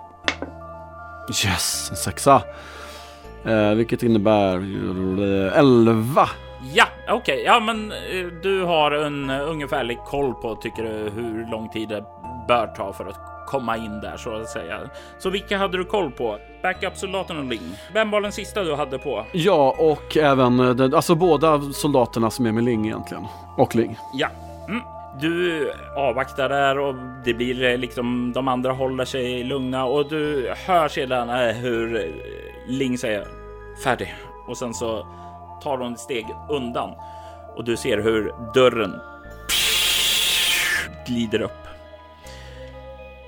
[1.46, 2.42] Yes, en sexa.
[3.46, 6.28] Eh, vilket innebär eh, 11.
[6.74, 7.42] Ja, okej.
[7.46, 11.88] Ja, men eh, du har en uh, ungefärlig koll på, tycker du, hur lång tid
[11.88, 12.04] det
[12.48, 14.80] bör ta för att komma in där så att säga.
[15.18, 16.38] Så vilka hade du koll på?
[16.62, 17.76] Backup-soldaten och Ling.
[17.92, 19.24] Vem var den sista du hade på?
[19.32, 23.24] Ja, och även eh, alltså båda soldaterna som är med Ling egentligen.
[23.56, 23.98] Och Ling.
[24.12, 24.28] Ja.
[24.68, 24.80] Mm.
[25.20, 30.52] Du avvaktar där och det blir eh, liksom de andra håller sig lugna och du
[30.66, 33.28] hör sedan eh, hur eh, Ling säger
[33.84, 34.14] färdig
[34.46, 35.06] och sen så
[35.62, 36.94] tar hon ett steg undan
[37.56, 39.00] och du ser hur dörren
[41.06, 41.50] glider upp.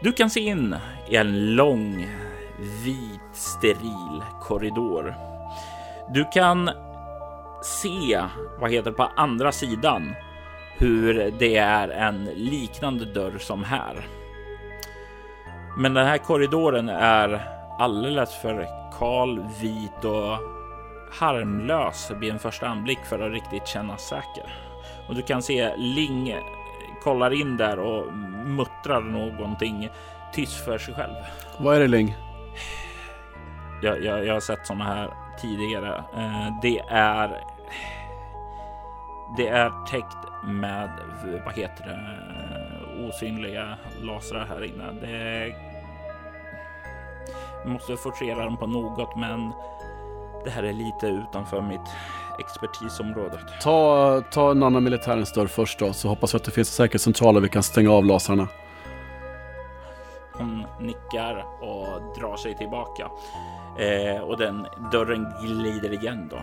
[0.03, 0.77] Du kan se in
[1.09, 2.07] i en lång,
[2.85, 5.15] vit, steril korridor.
[6.09, 6.71] Du kan
[7.63, 8.23] se,
[8.61, 10.15] vad heter det, på andra sidan
[10.79, 14.07] hur det är en liknande dörr som här.
[15.79, 18.69] Men den här korridoren är alldeles för
[18.99, 20.39] kal, vit och
[21.13, 24.55] harmlös vid en första anblick för att riktigt kännas säker.
[25.09, 26.37] Och du kan se Ling
[27.03, 28.13] kollar in där och
[28.47, 29.89] muttrar någonting
[30.33, 31.15] tyst för sig själv.
[31.59, 32.17] Vad är det Ling?
[33.83, 35.11] Jag, jag, jag har sett sådana här
[35.41, 36.05] tidigare.
[36.17, 37.41] Eh, det är.
[39.37, 40.91] Det är täckt med
[41.45, 43.09] vad heter det?
[43.09, 44.93] Osynliga lasrar här inne.
[45.01, 45.66] Det.
[47.67, 49.53] Måste forcera dem på något, men
[50.45, 51.91] det här är lite utanför mitt
[52.39, 53.39] expertisområde.
[53.63, 56.85] Ta, ta en annan militärens dörr först då, så hoppas vi att det finns en
[56.85, 58.49] säkerhetscentral och vi kan stänga av lasrarna.
[60.33, 63.11] Hon nickar och drar sig tillbaka
[63.79, 66.39] eh, och den dörren glider igen då.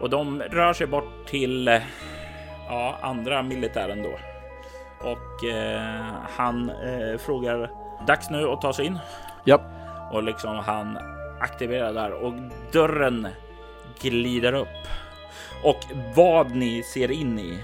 [0.00, 1.80] Och de rör sig bort till eh,
[2.68, 4.10] ja, andra militären då.
[5.10, 6.04] Och eh,
[6.36, 7.70] han eh, frågar
[8.06, 8.98] dags nu att ta sig in.
[9.44, 9.60] Ja.
[10.12, 10.98] Och liksom han
[11.40, 12.34] aktiverar där och
[12.72, 13.28] dörren
[14.00, 14.68] glider upp.
[15.64, 15.80] Och
[16.14, 17.58] vad ni ser in i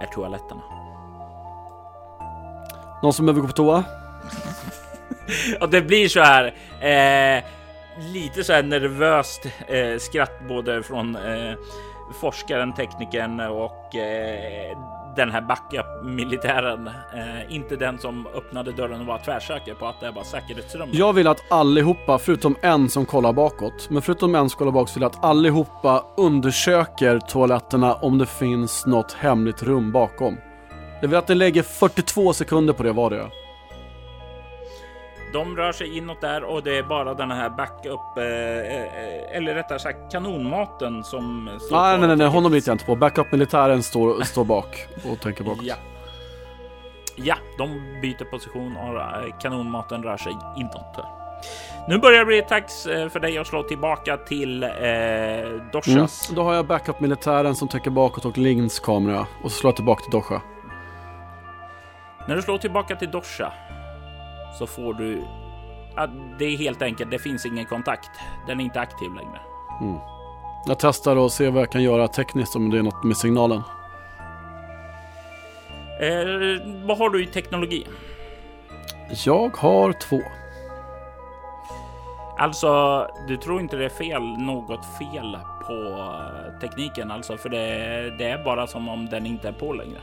[0.00, 0.62] är toaletterna.
[3.02, 3.84] Någon som behöver gå på toa?
[5.60, 6.44] Och det blir så här
[6.80, 7.44] eh,
[8.12, 11.54] lite så här nervöst eh, skratt både från eh,
[12.20, 14.78] forskaren, teknikern och eh,
[15.16, 16.86] den här backup-militären.
[16.86, 20.94] Eh, inte den som öppnade dörren och var tvärsäker på att det var säkerhetsrummet.
[20.94, 24.96] Jag vill att allihopa, förutom en som kollar bakåt, men förutom en som kollar bakåt
[24.96, 30.36] vill jag att allihopa undersöker toaletterna om det finns något hemligt rum bakom.
[31.00, 33.30] Jag vill att ni lägger 42 sekunder på det vardera.
[35.32, 39.54] De rör sig inåt där och det är bara den här backup, eh, eh, eller
[39.54, 41.50] rättare sagt kanonmaten som...
[41.60, 42.96] står Nej, nej, nej, nej, honom litar jag inte på.
[42.96, 45.62] Backup-militären står, står bak och tänker bakåt.
[45.64, 45.74] Ja.
[47.16, 50.96] Ja, de byter position och eh, kanonmaten rör sig inåt.
[51.88, 55.70] Nu börjar det bli dags eh, för dig att slå tillbaka till eh, Mm.
[55.72, 56.28] Doshas.
[56.34, 59.26] Då har jag backup-militären som täcker bakåt och Lings kamera.
[59.42, 60.42] Och så slår jag tillbaka till Dosha.
[62.28, 63.52] När du slår tillbaka till Dosha
[64.58, 65.22] så får du...
[65.96, 68.10] Ja, det är helt enkelt, det finns ingen kontakt.
[68.46, 69.40] Den är inte aktiv längre.
[70.66, 73.62] Jag testar och ser vad jag kan göra tekniskt om det är något med signalen.
[76.00, 77.86] Eh, vad har du i teknologi?
[79.24, 80.20] Jag har två.
[82.38, 87.66] Alltså, du tror inte det är fel, något fel på eh, tekniken alltså, för det,
[88.18, 90.00] det är bara som om den inte är på längre.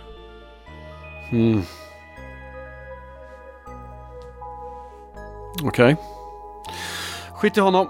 [1.32, 1.62] Mm.
[5.64, 5.96] Okej.
[7.34, 7.90] Skit i honom.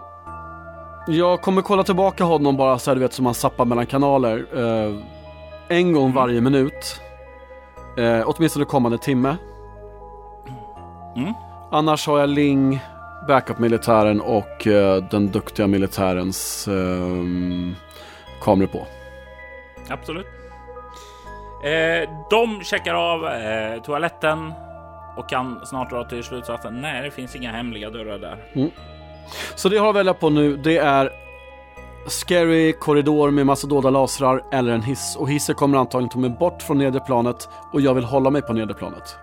[1.08, 4.46] Jag kommer kolla tillbaka honom bara så här, du vet som man zappar mellan kanaler.
[4.56, 4.96] Eh,
[5.78, 7.02] en gång varje minut.
[7.98, 9.36] Eh, åtminstone kommande timme.
[11.16, 11.34] Mm.
[11.72, 12.80] Annars har jag Ling,
[13.28, 17.76] backup-militären och eh, den duktiga militärens eh,
[18.42, 18.88] kameror på.
[19.90, 20.26] Absolut.
[21.64, 24.54] Eh, de checkar av eh, toaletten
[25.20, 26.82] och kan snart dra till slutsatsen.
[26.82, 28.38] Nej, det finns inga hemliga dörrar där.
[29.56, 31.10] Så det jag har att välja på nu, det är
[32.08, 35.16] scary korridor med massa dolda lasrar eller en hiss.
[35.20, 38.42] Och hissen kommer antagligen ta mig bort från nedre planet och jag vill hålla mig
[38.42, 39.18] på nedre planet.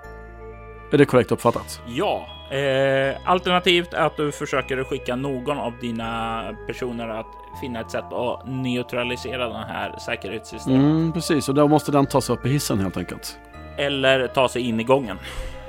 [0.92, 1.80] Är det korrekt uppfattat?
[1.86, 2.26] Ja,
[2.57, 7.26] eh, alternativt att du försöker skicka någon av dina personer att
[7.61, 10.80] finna ett sätt att neutralisera den här säkerhetssystemet.
[10.80, 13.38] Mm, precis, och då måste den tas upp i hissen helt enkelt.
[13.78, 15.18] Eller ta sig in i gången.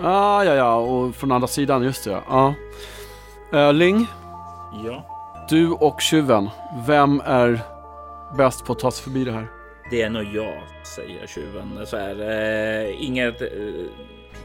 [0.02, 2.22] Ah, ja, ja, och från andra sidan, just det.
[2.30, 2.54] Ja.
[3.54, 4.08] Uh, Ling,
[4.86, 5.04] Ja,
[5.50, 6.50] du och tjuven,
[6.88, 7.60] vem är
[8.38, 9.48] bäst på att ta sig förbi det här?
[9.89, 10.58] det är nog jag,
[10.95, 11.86] säger tjuven.
[11.86, 13.48] Så här, eh, inget, eh,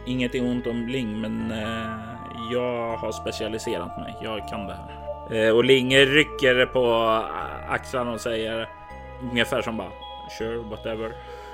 [0.06, 1.90] inget ont om Ling, men eh,
[2.52, 4.16] jag har specialiserat mig.
[4.22, 5.46] Jag kan det här.
[5.46, 6.94] Eh, och Ling rycker på
[7.68, 8.68] axlarna och säger
[9.30, 9.90] ungefär som bara
[10.38, 11.12] sure, whatever.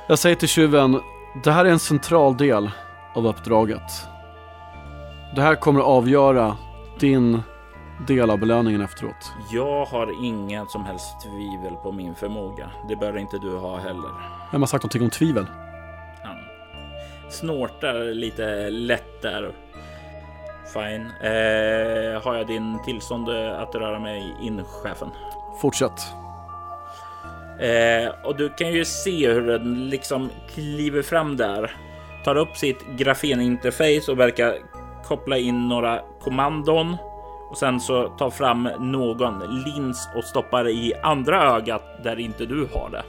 [0.09, 1.01] Jag säger till tjuven,
[1.44, 2.70] det här är en central del
[3.18, 4.06] av uppdraget.
[5.34, 6.56] Det här kommer att avgöra
[7.00, 7.42] din
[8.06, 9.32] del av belöningen efteråt.
[9.52, 12.70] Jag har inget som helst tvivel på min förmåga.
[12.88, 14.10] Det bör inte du ha heller.
[14.52, 15.46] Vem har sagt någonting om tvivel?
[16.22, 16.36] Han
[17.30, 19.52] snortar lite lätt där.
[20.72, 21.06] Fine.
[21.22, 25.08] Eh, har jag din tillstånd att röra mig in, chefen?
[25.60, 26.12] Fortsätt.
[27.60, 31.76] Eh, och du kan ju se hur den liksom kliver fram där.
[32.28, 34.54] Tar upp sitt grafeninterface och verkar
[35.04, 36.96] koppla in några kommandon.
[37.50, 42.68] Och sen så tar fram någon lins och stoppar i andra ögat där inte du
[42.74, 43.04] har det.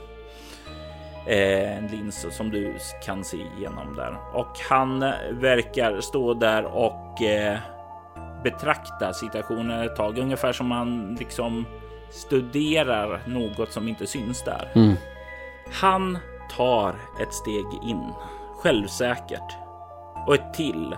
[1.26, 4.16] Eh, en lins som du kan se igenom där.
[4.34, 5.00] Och han
[5.30, 7.58] verkar stå där och eh,
[8.44, 10.18] betrakta situationen ett tag.
[10.18, 11.66] Ungefär som han liksom
[12.10, 14.68] studerar något som inte syns där.
[14.74, 14.94] Mm.
[15.72, 16.18] Han
[16.56, 18.12] tar ett steg in,
[18.62, 19.56] självsäkert.
[20.26, 20.96] Och ett till.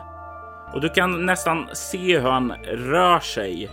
[0.74, 3.70] Och du kan nästan se hur han rör sig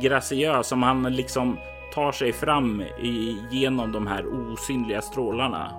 [0.00, 1.58] graciös, som han liksom
[1.94, 5.72] tar sig fram i, genom de här osynliga strålarna.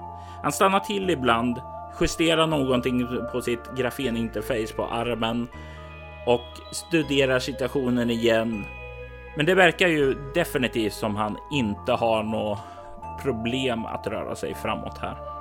[0.43, 1.61] Han stannar till ibland,
[2.01, 5.47] justerar någonting på sitt grafeninterface på armen
[6.25, 8.65] och studerar situationen igen.
[9.37, 12.59] Men det verkar ju definitivt som han inte har något
[13.23, 15.36] problem att röra sig framåt här.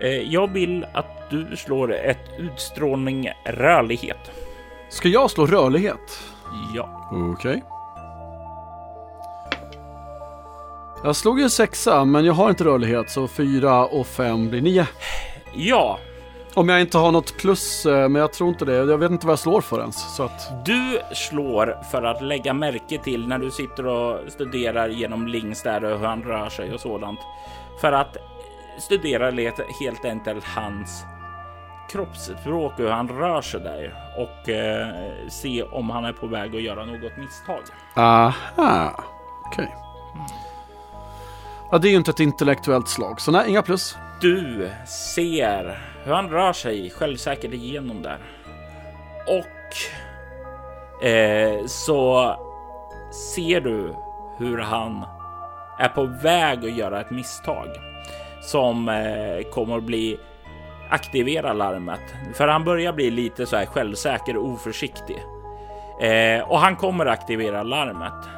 [0.00, 4.30] Eh, Jag vill att du slår ett utstrålning rörlighet.
[4.88, 6.20] Ska jag slå rörlighet?
[6.74, 7.62] Ja, Okej.
[11.04, 14.60] Jag slog ju en sexa, men jag har inte rörlighet, så fyra och fem blir
[14.62, 14.86] nio.
[15.54, 15.98] ja,
[16.54, 18.74] Om jag inte har något plus, eh, men jag tror inte det.
[18.74, 20.16] Jag vet inte vad jag slår för ens.
[20.16, 25.26] Så att, du slår för att lägga märke till när du sitter och studerar genom
[25.26, 27.20] links där och hur han rör sig och sådant.
[27.80, 28.16] För att
[28.80, 31.04] studera lite helt enkelt hans
[31.90, 34.88] kroppsspråk och hur han rör sig där och eh,
[35.28, 37.62] se om han är på väg att göra något misstag.
[37.96, 39.04] aha.
[39.46, 39.74] Okej.
[41.70, 43.96] Ja, det är ju inte ett intellektuellt slag, så nej, inga plus.
[44.20, 48.18] Du ser hur han rör sig självsäkert igenom där.
[49.26, 52.34] Och eh, så
[53.34, 53.94] ser du
[54.38, 55.04] hur han
[55.78, 57.68] är på väg att göra ett misstag
[58.50, 60.18] som eh, kommer att bli
[60.88, 62.00] aktivera larmet.
[62.34, 65.16] För han börjar bli lite så här självsäker och oförsiktig.
[66.00, 68.28] Eh, och han kommer aktivera larmet.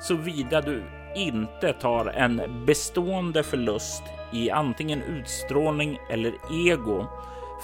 [0.00, 0.82] Såvida du
[1.16, 6.32] inte tar en bestående förlust i antingen utstrålning eller
[6.68, 7.06] ego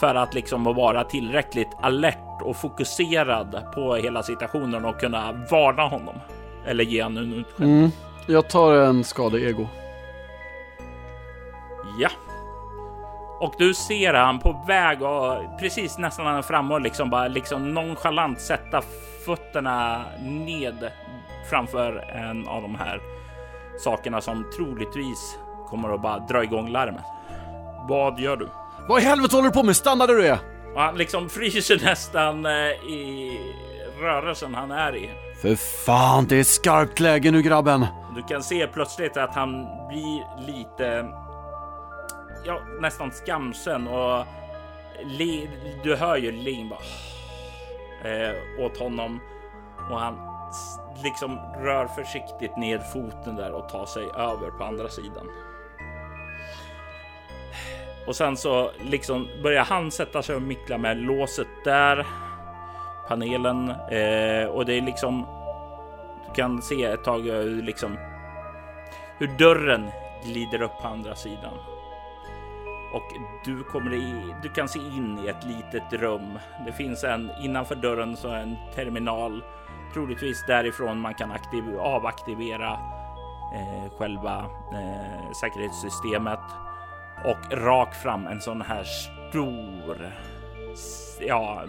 [0.01, 6.15] för att liksom vara tillräckligt alert och fokuserad på hela situationen och kunna varna honom.
[6.67, 7.79] Eller ge honom en utskällning.
[7.79, 7.91] Mm.
[8.27, 9.69] Jag tar en skada ego.
[11.99, 12.09] Ja.
[13.41, 18.41] Och du ser han på väg och precis nästan framme och liksom bara liksom nonchalant
[18.41, 18.83] sätta
[19.27, 20.91] fötterna ned
[21.51, 23.01] framför en av de här
[23.79, 25.39] sakerna som troligtvis
[25.69, 27.05] kommer att bara dra igång larmet.
[27.89, 28.49] Vad gör du?
[28.89, 29.77] Vad i helvete håller du på med?
[29.77, 30.39] Stanna där du är!
[30.75, 32.53] Och han liksom fryser nästan eh,
[32.93, 33.41] i
[34.01, 35.11] rörelsen han är i.
[35.43, 35.57] För
[35.87, 37.87] fan, det är skarpt läge nu grabben.
[38.17, 41.07] Du kan se plötsligt att han blir lite,
[42.45, 44.27] ja, nästan skamsen och
[45.03, 45.49] Le,
[45.83, 46.81] du hör ju Lin bara
[48.11, 49.21] eh, åt honom
[49.91, 50.19] och han
[51.05, 55.29] liksom rör försiktigt ner foten där och tar sig över på andra sidan.
[58.07, 62.07] Och sen så liksom börjar han sätta sig och mickla med låset där.
[63.09, 65.27] Panelen eh, och det är liksom.
[66.27, 67.97] Du kan se ett tag hur liksom
[69.19, 69.91] hur dörren
[70.25, 71.74] glider upp på andra sidan.
[72.95, 73.13] Och
[73.45, 76.39] du kommer i, du kan se in i ett litet rum.
[76.67, 79.45] Det finns en innanför dörren så en terminal.
[79.95, 82.73] Troligtvis därifrån man kan aktiv, avaktivera
[83.55, 86.41] eh, själva eh, säkerhetssystemet
[87.25, 90.13] och rakt fram en sån här stor,
[91.21, 91.63] ja,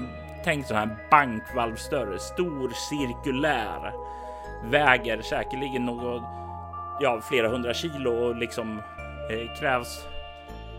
[0.44, 3.94] tänk sån här bankvalvsdörr, stor cirkulär,
[4.64, 6.24] väger säkerligen något,
[7.00, 8.80] ja, flera hundra kilo och liksom
[9.32, 10.08] eh, krävs,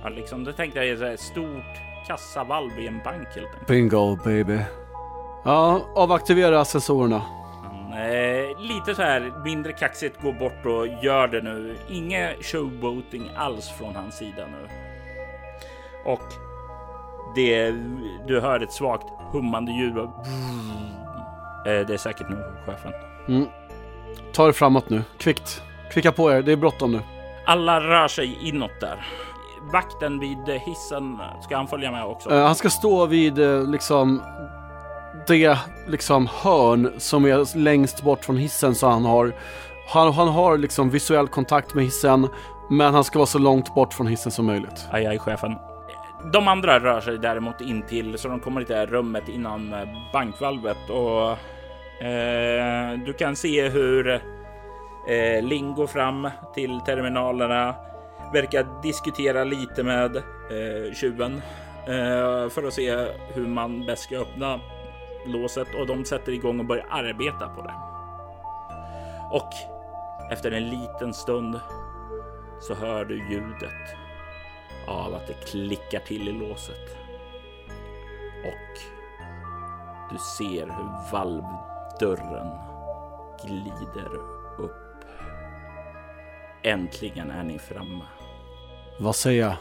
[0.07, 3.67] ja, liksom, det tänkte jag är ett stort kassavalv i en bank helt enkelt.
[3.67, 4.59] Bingo baby.
[5.45, 7.23] Ja, avaktivera sensorerna.
[7.93, 11.77] Eh, lite så här mindre kaxigt gå bort och gör det nu.
[11.91, 14.69] Inga showboating alls från hans sida nu.
[16.05, 16.23] Och
[17.35, 17.71] det,
[18.27, 19.97] du hör ett svagt hummande ljud.
[19.97, 22.93] Eh, det är säkert nog chefen.
[23.29, 23.47] Mm.
[24.33, 25.63] Ta er framåt nu, kvickt.
[25.93, 27.01] Kvicka på er, det är bråttom nu.
[27.47, 29.07] Alla rör sig inåt där.
[29.73, 32.31] Vakten vid hissen, ska han följa med också?
[32.31, 34.23] Uh, han ska stå vid uh, liksom
[35.27, 39.33] det liksom hörn som är längst bort från hissen så han har
[39.89, 42.29] han, han har liksom visuell kontakt med hissen
[42.71, 44.89] men han ska vara så långt bort från hissen som möjligt.
[44.91, 45.55] Aj, aj, chefen.
[46.33, 49.73] De andra rör sig däremot in till så de kommer till det här rummet innan
[49.73, 51.31] eh, bankvalvet och
[52.07, 54.09] eh, du kan se hur
[55.09, 57.75] eh, Ling går fram till terminalerna,
[58.33, 61.43] verkar diskutera lite med eh, tjuven
[61.87, 64.61] eh, för att se hur man bäst ska öppna
[65.27, 67.75] låset och de sätter igång och börjar arbeta på det.
[69.31, 69.53] Och
[70.31, 71.61] efter en liten stund
[72.61, 73.97] så hör du ljudet
[74.87, 76.97] av att det klickar till i låset.
[78.45, 78.79] Och
[80.11, 82.51] du ser hur valvdörren
[83.45, 84.15] glider
[84.59, 85.05] upp.
[86.63, 88.05] Äntligen är ni framme.
[88.99, 89.57] Vad säger jag?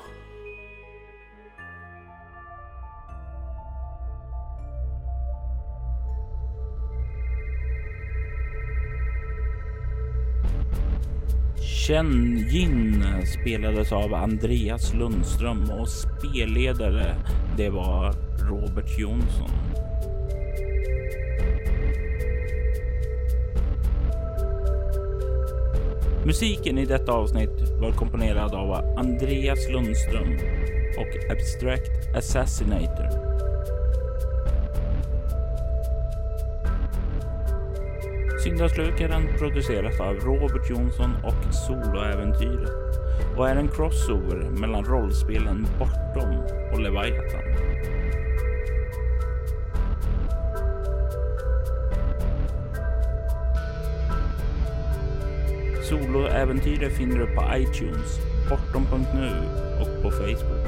[11.88, 17.16] Chen Jin spelades av Andreas Lundström och spelledare
[17.58, 18.14] det var
[18.50, 19.75] Robert Jonsson.
[26.26, 30.38] Musiken i detta avsnitt var komponerad av Andreas Lundström
[30.98, 33.10] och Abstract Assassinator.
[38.44, 43.00] Syndaslukaren produceras av Robert Jonsson och Soloäventyret
[43.38, 46.38] och är en crossover mellan rollspelen Bortom
[46.74, 47.55] och Leviathan.
[56.16, 58.20] Soloäventyret finner du på iTunes,
[58.50, 59.32] bortom.nu
[59.82, 60.66] och på Facebook.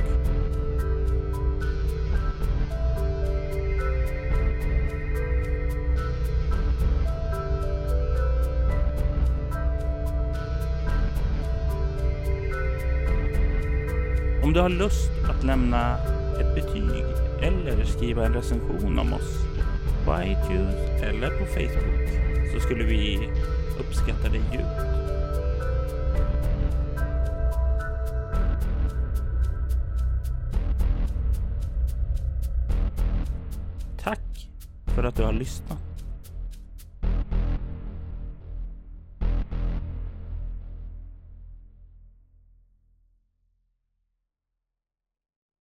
[14.43, 15.97] Om du har lust att lämna
[16.39, 17.05] ett betyg
[17.41, 19.37] eller skriva en recension om oss
[20.05, 22.09] på iTunes eller på Facebook
[22.53, 23.29] så skulle vi
[23.79, 24.96] uppskatta det djupt.
[35.07, 35.86] Att du har lyssnat.